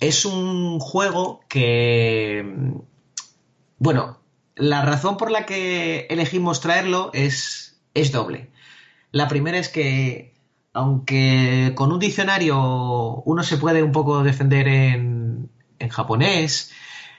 [0.00, 2.44] es un juego que
[3.78, 4.18] bueno,
[4.56, 8.50] la razón por la que elegimos traerlo es, es doble.
[9.12, 10.34] La primera es que,
[10.72, 15.48] aunque con un diccionario uno se puede un poco defender en,
[15.78, 16.72] en japonés,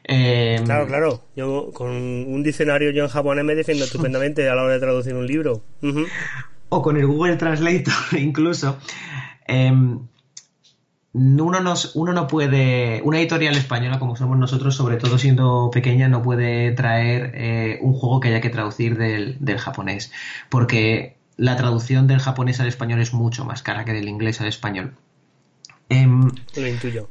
[0.03, 1.23] em, claro, claro.
[1.35, 5.15] Yo con un diccionario yo en japonés me defiendo estupendamente a la hora de traducir
[5.15, 5.63] un libro.
[6.69, 8.77] O con el Google Translator incluso.
[9.47, 10.07] Em,
[11.13, 16.21] uno, uno no puede, una editorial española como somos nosotros, sobre todo siendo pequeña, no
[16.21, 20.11] puede traer eh, un juego que haya que traducir del, japonés,
[20.49, 24.47] porque la traducción del japonés al español es mucho más cara que del inglés al
[24.47, 24.95] español.
[25.89, 27.09] Em, Lo intuyo.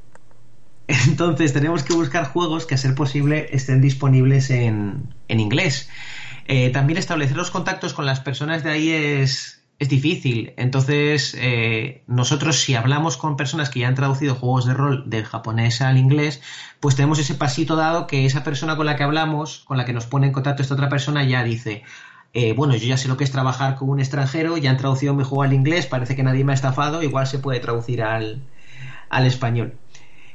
[0.86, 5.90] Entonces tenemos que buscar juegos que a ser posible estén disponibles en, en inglés.
[6.46, 10.54] Eh, también establecer los contactos con las personas de ahí es, es difícil.
[10.56, 15.24] Entonces, eh, nosotros si hablamos con personas que ya han traducido juegos de rol del
[15.24, 16.40] japonés al inglés,
[16.80, 19.92] pues tenemos ese pasito dado que esa persona con la que hablamos, con la que
[19.92, 21.84] nos pone en contacto esta otra persona, ya dice,
[22.34, 25.14] eh, bueno, yo ya sé lo que es trabajar con un extranjero, ya han traducido
[25.14, 28.42] mi juego al inglés, parece que nadie me ha estafado, igual se puede traducir al,
[29.10, 29.74] al español.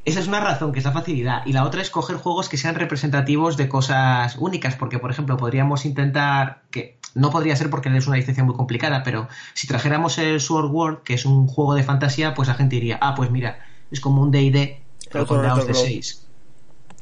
[0.05, 1.45] Esa es una razón, que es la facilidad.
[1.45, 5.37] Y la otra es coger juegos que sean representativos de cosas únicas, porque, por ejemplo,
[5.37, 10.17] podríamos intentar, que no podría ser porque es una licencia muy complicada, pero si trajéramos
[10.17, 13.29] el Sword World, que es un juego de fantasía, pues la gente diría, ah, pues
[13.31, 13.59] mira,
[13.91, 16.25] es como un D&D, pero con dados de 6.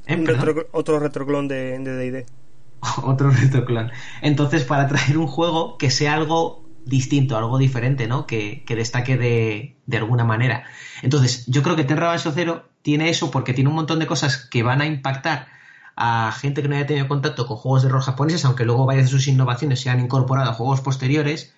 [0.08, 0.26] ¿Eh?
[0.72, 2.26] otro retroclon de D&D.
[3.04, 3.92] otro retroclon.
[4.22, 8.26] Entonces, para traer un juego que sea algo distinto, algo diferente, ¿no?
[8.26, 10.64] Que, destaque de, de, alguna manera.
[11.02, 14.38] Entonces, yo creo que Terra Base Cero tiene eso porque tiene un montón de cosas
[14.38, 15.48] que van a impactar
[15.96, 19.06] a gente que no haya tenido contacto con juegos de rol japoneses, aunque luego varias
[19.06, 21.54] de sus innovaciones se han incorporado a juegos posteriores.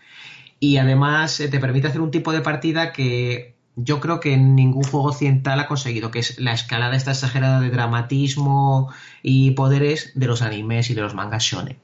[0.59, 4.83] Y además eh, te permite hacer un tipo de partida que yo creo que ningún
[4.83, 10.27] juego occidental ha conseguido, que es la escalada esta exagerada de dramatismo y poderes de
[10.27, 11.79] los animes y de los mangas shonen.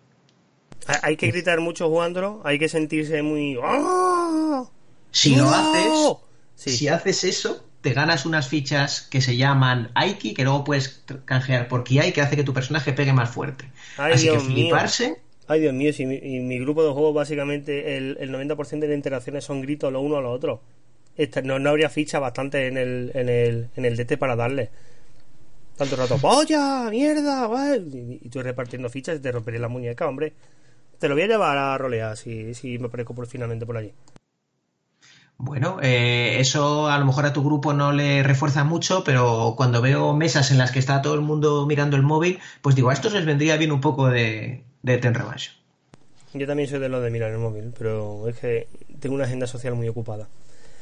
[1.03, 3.57] Hay que gritar mucho jugándolo, hay que sentirse muy...
[3.63, 4.63] ¡Ah!
[5.11, 6.17] Si lo haces,
[6.55, 6.71] Sí.
[6.71, 11.67] si haces eso, te ganas unas fichas que se llaman Aiki, que luego puedes canjear
[11.67, 13.71] por Kiai, que hace que tu personaje pegue más fuerte.
[13.95, 14.79] Ay, Así Dios que mío.
[14.79, 15.21] fliparse.
[15.47, 18.91] Ay, Dios mío, si mi, y mi grupo de juegos básicamente el, el 90% de
[18.93, 20.59] las interacciones son gritos los unos a los otros.
[21.17, 24.69] Esta- no, no habría ficha bastante en el, en el, en el DT para darle.
[25.77, 26.89] Tanto rato, ¡polla!
[26.89, 27.45] ¡Mierda!
[27.47, 27.79] guay",
[28.21, 30.33] Y, y tú repartiendo fichas y te rompería la muñeca, hombre.
[30.99, 33.93] Te lo voy a llevar a rolear si, si me aparezco por, finalmente por allí.
[35.41, 39.81] Bueno, eh, eso a lo mejor a tu grupo no le refuerza mucho, pero cuando
[39.81, 42.93] veo mesas en las que está todo el mundo mirando el móvil, pues digo, a
[42.93, 45.51] estos les vendría bien un poco de, de Ten Revenge.
[46.33, 48.67] Yo también soy de los de mirar el móvil, pero es que
[48.99, 50.27] tengo una agenda social muy ocupada.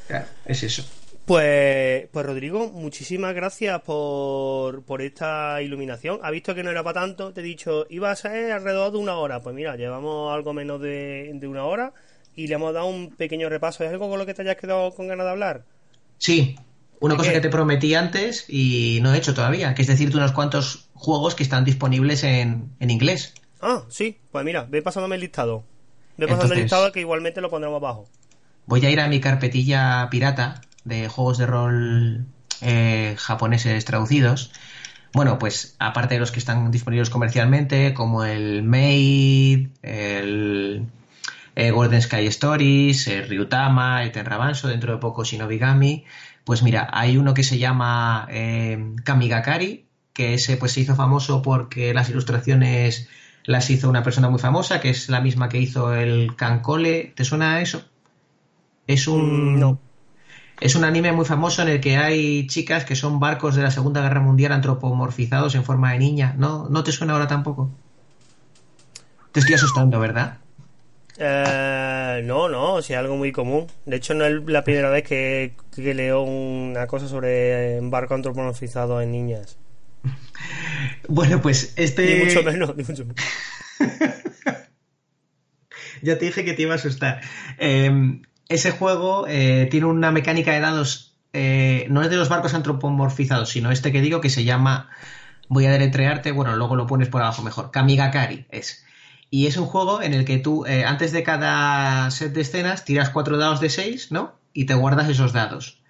[0.08, 0.84] Claro, es eso.
[1.24, 6.18] Pues, pues Rodrigo, muchísimas gracias por, por esta iluminación.
[6.24, 8.98] Ha visto que no era para tanto, te he dicho, iba a ser alrededor de
[8.98, 9.40] una hora.
[9.40, 11.92] Pues mira, llevamos algo menos de, de una hora
[12.38, 13.82] y le hemos dado un pequeño repaso.
[13.82, 15.64] ¿Es algo con lo que te hayas quedado con ganas de hablar?
[16.18, 16.56] Sí,
[17.00, 17.36] una ¿De cosa qué?
[17.36, 21.34] que te prometí antes y no he hecho todavía, que es decirte unos cuantos juegos
[21.34, 23.34] que están disponibles en, en inglés.
[23.60, 25.64] Ah, sí, pues mira, ve pasándome el listado.
[26.16, 28.06] Ve pasando el listado que igualmente lo pondremos abajo.
[28.66, 32.26] Voy a ir a mi carpetilla pirata de juegos de rol
[32.60, 34.52] eh, japoneses traducidos.
[35.12, 40.86] Bueno, pues aparte de los que están disponibles comercialmente, como el Maid, el
[41.58, 46.04] eh, Golden Sky Stories, el Ryutama, el Tenrabanso, dentro de poco Shinobigami.
[46.44, 51.42] Pues mira, hay uno que se llama eh, Kamigakari, que ese pues se hizo famoso
[51.42, 53.08] porque las ilustraciones
[53.44, 57.12] las hizo una persona muy famosa, que es la misma que hizo el Kankole.
[57.16, 57.84] ¿Te suena eso?
[58.86, 59.80] Es un Mm, no.
[60.60, 63.72] es un anime muy famoso en el que hay chicas que son barcos de la
[63.72, 66.34] Segunda Guerra Mundial antropomorfizados en forma de niña.
[66.38, 67.70] ¿No, no te suena ahora tampoco?
[69.32, 70.38] Te estoy asustando, ¿verdad?
[71.18, 73.66] Eh, no, no, es algo muy común.
[73.86, 78.14] De hecho, no es la primera vez que, que leo una cosa sobre eh, barco
[78.14, 79.58] antropomorfizado en niñas.
[81.08, 82.18] Bueno, pues este...
[82.18, 83.24] Ni mucho menos, ni mucho menos.
[86.02, 87.20] Ya te dije que te iba a asustar.
[87.58, 92.54] Eh, ese juego eh, tiene una mecánica de dados, eh, no es de los barcos
[92.54, 94.88] antropomorfizados, sino este que digo que se llama,
[95.48, 98.84] voy a deletrearte, bueno, luego lo pones por abajo mejor, Kamigakari es.
[99.30, 102.84] Y es un juego en el que tú, eh, antes de cada set de escenas,
[102.84, 104.38] tiras cuatro dados de seis, ¿no?
[104.52, 105.82] Y te guardas esos dados.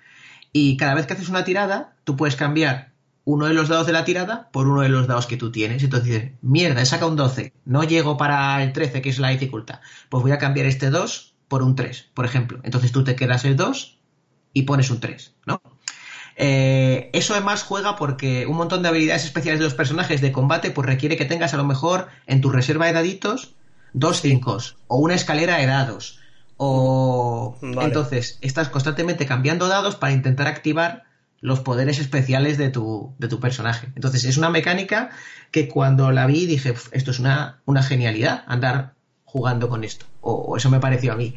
[0.52, 2.92] Y cada vez que haces una tirada, tú puedes cambiar
[3.24, 5.82] uno de los dados de la tirada por uno de los dados que tú tienes.
[5.82, 9.28] Entonces dices, mierda, he sacado un 12, no llego para el 13, que es la
[9.28, 9.80] dificultad.
[10.08, 12.60] Pues voy a cambiar este 2 por un 3, por ejemplo.
[12.62, 13.98] Entonces tú te quedas el 2
[14.54, 15.60] y pones un 3, ¿no?
[16.40, 20.70] Eh, eso además juega porque un montón de habilidades especiales de los personajes de combate
[20.70, 23.56] pues requiere que tengas a lo mejor en tu reserva de daditos
[23.92, 26.20] dos 5 o una escalera de dados
[26.56, 27.86] o Vale.
[27.86, 31.02] entonces estás constantemente cambiando dados para intentar activar
[31.40, 33.88] los poderes especiales de tu, de tu personaje.
[33.96, 35.10] Entonces es una mecánica
[35.50, 40.06] que cuando la vi dije, "Uf, esto es una, una genialidad, andar jugando con esto.
[40.20, 41.34] O, o eso me pareció a mí.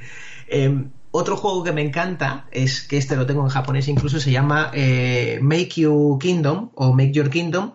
[0.48, 4.32] Eh, otro juego que me encanta es que este lo tengo en japonés incluso, se
[4.32, 7.74] llama eh, Make You Kingdom o Make Your Kingdom,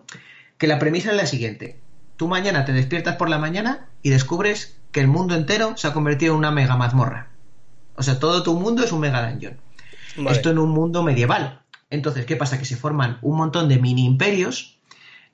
[0.57, 1.79] que la premisa es la siguiente.
[2.15, 5.93] Tú mañana te despiertas por la mañana y descubres que el mundo entero se ha
[5.93, 7.29] convertido en una mega mazmorra.
[7.95, 9.57] O sea, todo tu mundo es un mega dungeon.
[10.17, 10.31] Vale.
[10.31, 11.61] Esto en un mundo medieval.
[11.91, 12.57] Entonces, ¿qué pasa?
[12.57, 14.79] Que se forman un montón de mini imperios,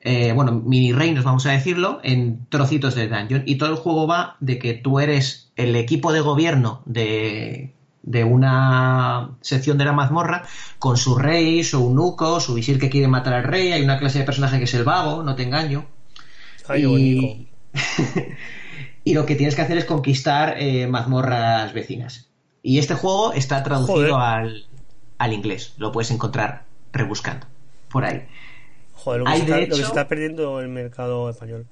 [0.02, 3.44] eh, bueno, mini reinos, vamos a decirlo, en trocitos de dungeon.
[3.46, 7.74] Y todo el juego va de que tú eres el equipo de gobierno de,
[8.04, 10.44] de una sección de la mazmorra
[10.78, 13.72] con su rey, su eunuco, su visir que quiere matar al rey.
[13.72, 15.86] Hay una clase de personaje que es el vago, no te engaño.
[16.68, 17.50] Ay, bonito.
[19.04, 22.30] y lo que tienes que hacer es conquistar eh, mazmorras vecinas.
[22.62, 24.66] Y este juego está traducido al,
[25.18, 25.74] al inglés.
[25.78, 27.48] Lo puedes encontrar rebuscando
[27.90, 28.26] por ahí.
[28.94, 31.30] Joder, lo que, Hay, se de está, lo que hecho- se está perdiendo el mercado
[31.30, 31.68] español.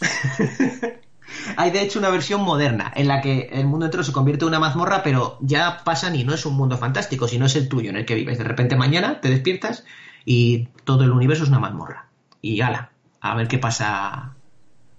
[1.56, 4.48] Hay de hecho una versión moderna en la que el mundo entero se convierte en
[4.48, 7.90] una mazmorra, pero ya pasan y no es un mundo fantástico, sino es el tuyo
[7.90, 8.38] en el que vives.
[8.38, 9.84] De repente mañana te despiertas
[10.24, 12.06] y todo el universo es una mazmorra.
[12.40, 14.34] Y ala, a ver qué pasa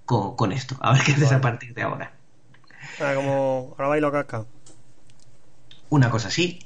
[0.05, 2.13] con, con esto, a ver qué haces a partir de ahora.
[2.99, 4.45] Ah, como ahora bailo casca.
[5.89, 6.59] Una cosa así.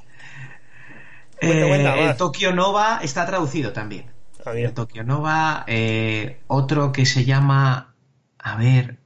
[1.39, 2.17] Cuenta, Eh, el vas.
[2.17, 4.05] Tokyo Nova está traducido también.
[4.45, 4.51] Ah.
[4.53, 7.93] El Tokyo Nova, eh, otro que se llama,
[8.37, 8.98] a ver,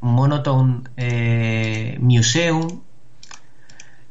[0.00, 2.82] Monotone eh, Museum.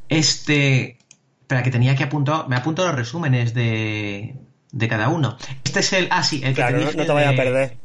[0.08, 0.98] Este,
[1.42, 4.36] espera, que tenía que apuntar, me apunto los resúmenes de,
[4.72, 5.38] de cada uno.
[5.64, 7.38] Este es el, ah, sí, el que te no, dije no te vayas a de-
[7.38, 7.78] perder.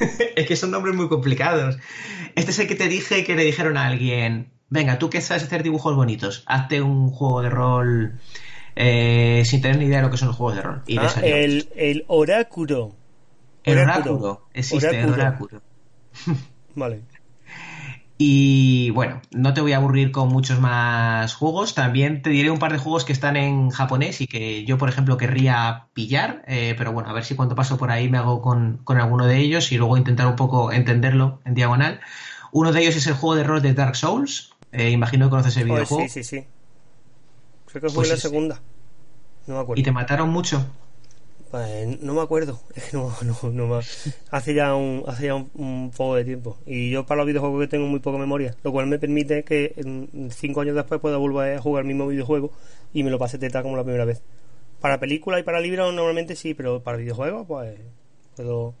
[0.36, 1.78] es que son nombres muy complicados.
[2.34, 5.42] Este es el que te dije que le dijeron a alguien, venga, tú que sabes
[5.44, 8.20] hacer dibujos bonitos, hazte un juego de rol
[8.76, 10.82] eh, sin tener ni idea de lo que son los juegos de rol.
[10.86, 12.94] Y ah, el, el oráculo.
[13.64, 14.42] El oráculo.
[14.54, 15.62] Existe el oráculo.
[16.76, 17.02] vale.
[18.18, 21.74] Y bueno, no te voy a aburrir con muchos más juegos.
[21.74, 24.88] También te diré un par de juegos que están en japonés y que yo, por
[24.88, 26.42] ejemplo, querría pillar.
[26.46, 29.38] Eh, pero bueno, a ver si cuando paso por ahí me hago con, alguno de
[29.38, 32.00] ellos y luego intentar un poco entenderlo en diagonal.
[32.52, 34.54] Uno de ellos es el juego de rol de Dark Souls.
[34.72, 36.04] Eh, imagino que conoces el videojuego.
[36.04, 36.46] sí, sí, sí.
[37.66, 38.62] Creo que fue pues la segunda.
[39.46, 39.78] No me acuerdo.
[39.80, 40.64] ¿Y te mataron mucho?
[41.56, 42.60] Pues no me acuerdo,
[42.92, 43.16] no,
[43.50, 43.80] no,
[44.30, 47.68] hace ya un hace ya un, poco de tiempo y yo para los videojuegos que
[47.68, 49.72] tengo muy poca memoria, lo cual me permite que
[50.32, 52.50] cinco años después pueda volver a jugar el mismo videojuego
[52.92, 54.20] y me lo pase teta como la primera vez.
[54.82, 57.78] Para películas y para libros normalmente sí, pero para videojuegos pues
[58.36, 58.74] puedo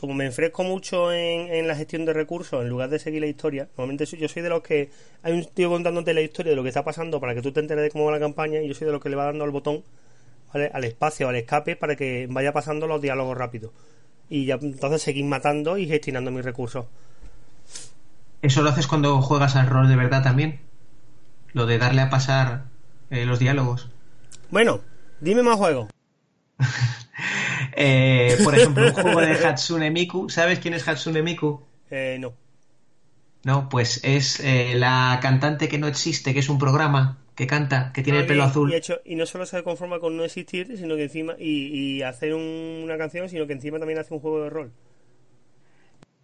[0.00, 3.28] como me enfresco mucho en, en, la gestión de recursos en lugar de seguir la
[3.28, 4.90] historia, normalmente yo soy de los que
[5.22, 7.60] hay un tío contándote la historia de lo que está pasando para que tú te
[7.60, 9.44] enteres de cómo va la campaña y yo soy de los que le va dando
[9.44, 9.84] al botón
[10.52, 13.72] al espacio, al escape, para que vaya pasando los diálogos rápidos.
[14.28, 16.86] Y ya entonces seguir matando y gestionando mis recursos.
[18.40, 20.60] ¿Eso lo haces cuando juegas al rol de verdad también?
[21.52, 22.64] Lo de darle a pasar
[23.10, 23.88] eh, los diálogos.
[24.50, 24.80] Bueno,
[25.20, 25.88] dime más juegos.
[27.80, 30.28] Eh, por ejemplo, un juego de Hatsune Miku.
[30.28, 31.62] ¿Sabes quién es Hatsune Miku?
[31.90, 32.32] Eh, no.
[33.44, 34.42] No, pues es
[34.74, 38.42] la cantante que no existe, que es un programa que canta, que tiene el pelo
[38.42, 38.72] azul.
[38.72, 42.34] Y, hecho, y no solo se conforma con no existir, sino que encima, y, hacer
[42.34, 44.72] una canción, sino que encima también hace un juego de rol.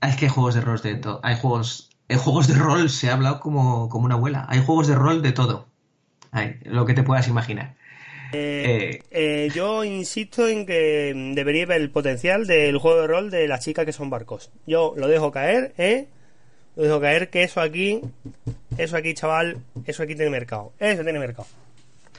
[0.00, 1.20] Ah, es que hay juegos de rol de todo.
[1.22, 1.88] Hay juegos.
[2.08, 4.44] En juegos de rol se ha hablado como, como una abuela.
[4.48, 5.68] Hay juegos de rol de todo.
[6.32, 7.76] Hay, lo que te puedas imaginar.
[8.32, 13.30] Eh, eh, eh, yo insisto en que debería ver el potencial del juego de rol
[13.30, 14.50] de las chicas que son barcos.
[14.66, 16.08] Yo lo dejo caer, ¿eh?
[16.76, 18.00] Lo dejo caer que eso aquí,
[18.78, 20.72] eso aquí, chaval, eso aquí tiene mercado.
[20.78, 21.46] Eso tiene mercado.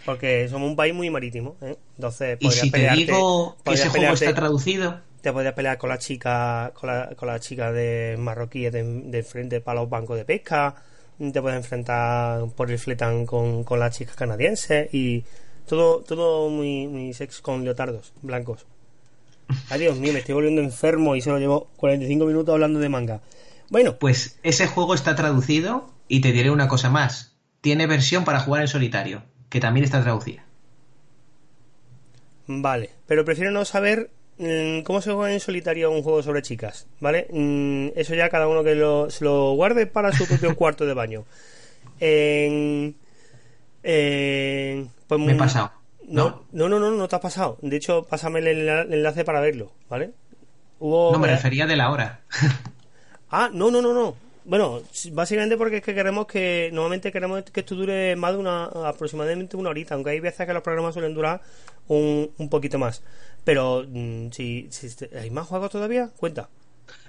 [0.05, 1.75] Porque somos un país muy marítimo, ¿eh?
[1.97, 4.99] Entonces, ¿Y si te digo que ese juego está traducido?
[5.21, 9.59] Te podrías pelear con las chicas, con la, con las chicas de marroquíes de, frente
[9.59, 10.75] para los bancos de pesca.
[11.17, 15.23] Te puedes enfrentar por el fletan con, con las chicas canadienses y
[15.67, 18.65] todo, todo muy, muy sex con leotardos blancos.
[19.69, 23.21] Ay, Dios mío, me estoy volviendo enfermo y solo llevo 45 minutos hablando de manga.
[23.69, 23.97] Bueno.
[23.97, 27.35] Pues ese juego está traducido y te diré una cosa más.
[27.61, 30.45] Tiene versión para jugar en solitario, que también está traducida.
[32.47, 36.87] Vale, pero prefiero no saber mm, cómo se juega en solitario un juego sobre chicas,
[36.99, 37.27] ¿vale?
[37.31, 40.93] Mm, eso ya cada uno que lo, se lo guarde para su propio cuarto de
[40.93, 41.25] baño.
[41.99, 42.95] En,
[43.81, 45.71] pues, Me he pasado.
[46.07, 46.43] ¿no?
[46.51, 46.69] ¿no?
[46.69, 47.57] no, no, no, te has pasado.
[47.61, 50.11] De hecho, pásame el enlace para verlo, ¿vale?
[50.79, 52.21] no, me refería de la hora.
[53.29, 54.15] Ah, no, no, no, no.
[54.45, 54.81] Bueno,
[55.13, 59.57] básicamente porque es que queremos que, normalmente queremos que esto dure más de una, aproximadamente
[59.57, 61.41] una horita, aunque hay veces que los programas suelen durar
[61.87, 63.01] un, un poquito más.
[63.43, 66.09] Pero, mm, si, si, ¿hay más juegos todavía?
[66.17, 66.49] Cuenta.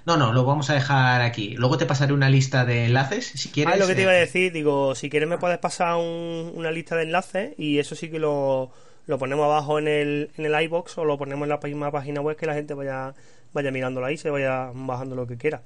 [0.05, 1.55] No, no, lo vamos a dejar aquí.
[1.55, 3.73] Luego te pasaré una lista de enlaces, si quieres.
[3.73, 6.71] Ah, lo que te iba a eh, decir, digo, si quieres me puedes pasar una
[6.71, 8.71] lista de enlaces y eso sí que lo,
[9.05, 12.21] lo ponemos abajo en el, en el iBox o lo ponemos en la misma página
[12.21, 13.13] web que la gente vaya,
[13.53, 15.61] vaya mirándolo ahí, se vaya bajando lo que quiera.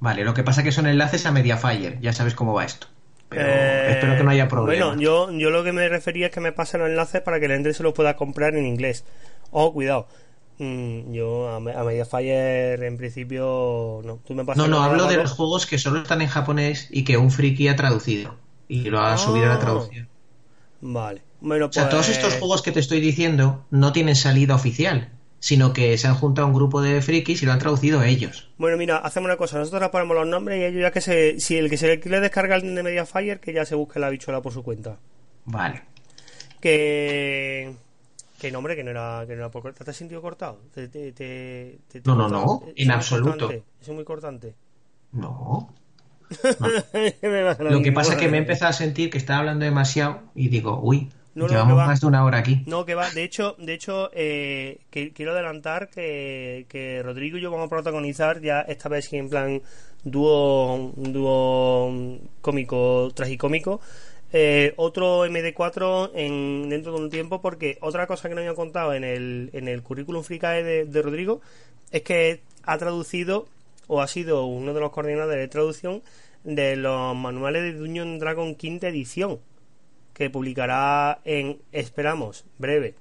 [0.00, 2.86] Vale, lo que pasa es que son enlaces a Mediafire, ya sabes cómo va esto.
[3.28, 4.86] Pero eh, espero que no haya problema.
[4.86, 7.46] Bueno, yo, yo lo que me refería es que me pasen los enlaces para que
[7.46, 9.04] el gente se los pueda comprar en inglés.
[9.50, 10.06] Oh, cuidado.
[10.58, 14.18] Mm, yo a, Mediafire en principio no.
[14.26, 17.16] ¿Tú me no, no, hablo de los juegos que solo están en japonés y que
[17.16, 18.36] un friki ha traducido
[18.66, 19.60] y lo ha subido a la ah.
[19.60, 20.08] traducción.
[20.80, 21.22] Vale.
[21.40, 25.10] Bueno, O sea, todos estos pues juegos que te estoy diciendo no tienen salida oficial
[25.40, 28.50] sino que se han juntado un grupo de frikis y lo han traducido ellos.
[28.58, 31.40] Bueno, mira, hacemos una cosa, nosotros ahora ponemos los nombres y ellos ya que se,
[31.40, 34.42] si el que se le descarga el de Mediafire, que ya se busque la bichuela
[34.42, 34.98] por su cuenta.
[35.44, 35.82] Vale.
[36.60, 37.74] Que...
[38.38, 40.60] Que nombre, que no era, que no era por ¿Te has sentido cortado?
[42.04, 43.50] no, no, no, en absoluto.
[43.50, 44.54] ¿Es muy cortante?
[45.10, 45.74] No.
[47.58, 50.48] Lo que pasa es que me he empezado a sentir que estaba hablando demasiado y
[50.48, 51.10] digo, uy,
[51.46, 52.62] Llevamos más de una hora aquí.
[52.66, 53.10] No, que va.
[53.10, 57.70] De hecho, de hecho eh, que, quiero adelantar que, que, Rodrigo y yo vamos a
[57.70, 59.62] protagonizar ya esta vez en plan
[60.04, 63.80] dúo, dúo cómico, tragicómico.
[64.32, 68.92] Eh, otro MD4 en, dentro de un tiempo porque otra cosa que no había contado
[68.92, 71.40] en el, en el currículum fricae de, de Rodrigo
[71.92, 73.48] es que ha traducido
[73.86, 76.02] o ha sido uno de los coordinadores de traducción
[76.44, 79.40] de los manuales de Dungeon Dragon quinta edición
[80.18, 82.94] que publicará en, esperamos, breve,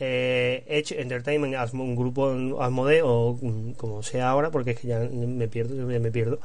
[0.00, 2.30] eh, Edge Entertainment, un grupo
[2.60, 6.38] Asmode o mm, como sea ahora, porque es que ya me pierdo, ya me pierdo.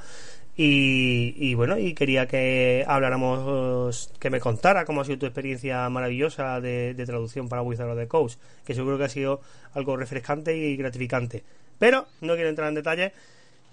[0.61, 6.59] Y, bueno, y quería que habláramos, que me contara cómo ha sido tu experiencia maravillosa
[6.59, 9.39] de, traducción para Wizard of the Coast, que seguro que ha sido
[9.73, 11.45] algo refrescante y gratificante.
[11.77, 13.13] Pero no quiero entrar en detalles.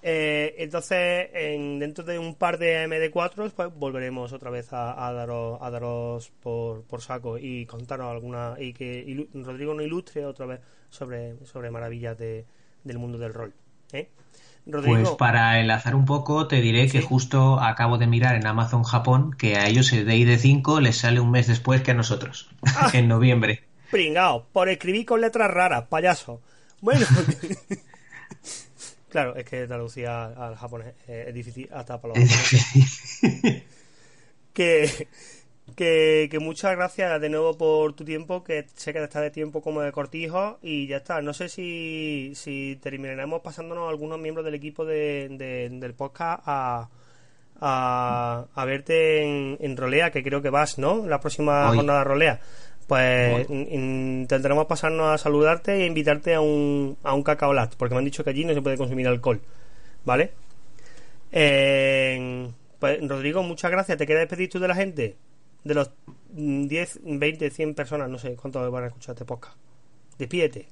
[0.03, 5.59] Eh, entonces, en, dentro de un par de MD4, pues volveremos otra vez a, daros,
[5.61, 8.55] a daros por, por, saco y contaros alguna.
[8.59, 12.47] y que Rodrigo nos ilustre otra vez sobre, sobre maravillas de,
[12.85, 13.55] del mundo del rol.
[13.93, 14.09] ¿eh?
[14.69, 19.33] Pues para enlazar un poco, te diré que justo acabo de mirar en Amazon Japón
[19.33, 22.91] que a ellos el DD5 les sale un mes después que a nosotros, ah.
[22.93, 23.63] en noviembre.
[23.93, 26.41] Pringao, por escribir con letras raras, payaso.
[26.81, 27.07] Bueno,
[29.17, 32.29] claro, es que traducía al japonés es difícil hasta para los
[34.53, 35.09] que
[35.75, 39.81] que, muchas gracias de nuevo por tu tiempo, que sé que está de tiempo como
[39.81, 41.23] de cortijo y ya está.
[41.23, 45.29] No sé si, si terminaremos pasándonos algunos miembros del equipo de,
[45.71, 46.89] del podcast a,
[47.61, 49.23] a, verte
[49.59, 51.07] en, Rolea, que creo que vas, ¿no?
[51.07, 52.41] La próxima jornada Rolea.
[52.87, 58.05] Pues intentaremos pasarnos a saludarte e invitarte a un, a un cacaolat, porque me han
[58.05, 59.41] dicho que allí no se puede consumir alcohol,
[60.05, 60.33] ¿vale?
[62.79, 63.99] pues Rodrigo, muchas gracias.
[63.99, 65.17] ¿Te queda despedir tú de la gente?
[65.67, 65.91] de los
[66.31, 69.57] 10, 20, 100 personas, no sé cuántos van a escuchar este podcast.
[70.19, 70.69] Despídete.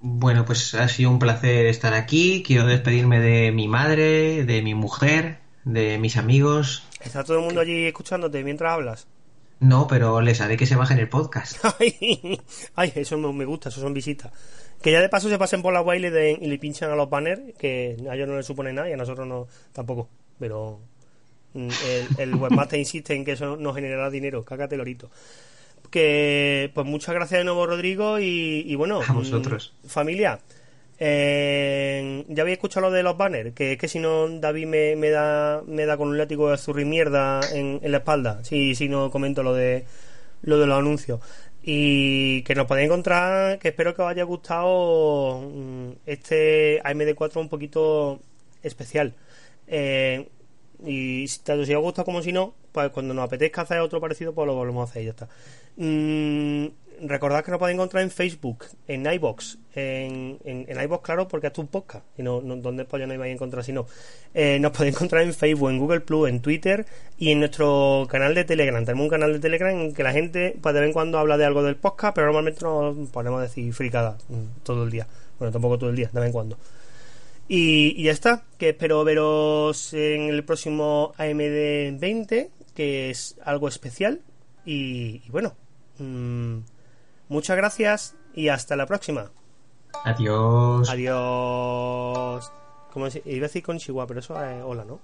[0.00, 2.42] Bueno, pues ha sido un placer estar aquí.
[2.44, 6.86] Quiero despedirme de mi madre, de mi mujer, de mis amigos.
[7.00, 9.06] ¿Está todo el mundo allí escuchándote mientras hablas?
[9.60, 11.64] No, pero les haré que se bajen el podcast.
[12.74, 14.32] ay, eso me gusta, eso son visitas.
[14.82, 17.08] Que ya de paso se pasen por la web y y le pinchan a los
[17.08, 20.08] banners, que a ellos no les supone nada y a nosotros no tampoco.
[20.38, 20.80] Pero
[21.56, 21.68] Mm,
[22.18, 25.10] el, webmaster insiste en que eso no generará dinero, cágate lorito.
[25.90, 29.72] Que, pues muchas gracias de nuevo, Rodrigo, y, bueno, a vosotros.
[29.82, 30.40] Mm, familia.
[30.98, 35.10] Ya habéis escuchado lo de los banners, que es que si no David me, me
[35.10, 39.10] da me da con un látigo de zurri mierda en, la espalda, si, si no
[39.10, 39.84] comento lo de
[40.42, 41.20] lo de los anuncios.
[41.62, 47.48] Y que nos podéis encontrar, que espero que os haya gustado mm, este AMD4 un
[47.48, 48.20] poquito
[48.62, 49.14] especial.
[49.66, 50.28] Eh,
[50.84, 54.34] y tanto si os gusta como si no, pues cuando nos apetezca hacer otro parecido,
[54.34, 55.28] pues lo volvemos a hacer y ya está.
[55.76, 56.66] Mm,
[57.02, 61.58] recordad que nos podéis encontrar en Facebook, en iBox, en, en, iBox, claro, porque es
[61.58, 62.04] un podcast.
[62.16, 63.86] Y no, no ¿dónde ya no vais a encontrar si no?
[64.34, 66.86] Eh, nos podéis encontrar en Facebook, en Google Plus, en Twitter
[67.18, 68.84] y en nuestro canal de Telegram.
[68.84, 71.36] Tenemos un canal de Telegram en que la gente, pues de vez en cuando habla
[71.36, 75.06] de algo del podcast, pero normalmente nos ponemos a decir fricada mm, todo el día.
[75.38, 76.58] Bueno, tampoco todo el día, de vez en cuando.
[77.48, 84.20] Y, ya está, que espero veros en el próximo AMD 20, que es algo especial.
[84.64, 85.54] Y, bueno,
[85.98, 86.58] mm,
[87.28, 89.30] muchas gracias y hasta la próxima.
[90.04, 90.88] Adiós.
[90.90, 92.52] Adiós.
[92.92, 95.00] Como iba a decir con Chihuahua, pero eso es hola, ¿no?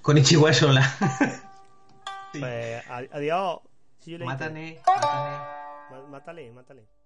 [0.00, 0.94] Con Ichiwa es hola.
[2.32, 3.60] pues, adiós.
[4.20, 6.08] Mátale, mátale.
[6.08, 7.01] Mátale, mátale.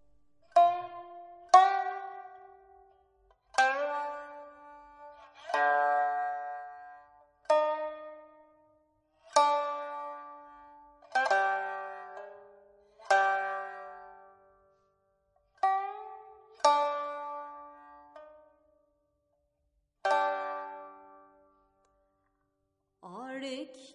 [23.46, 23.85] Börek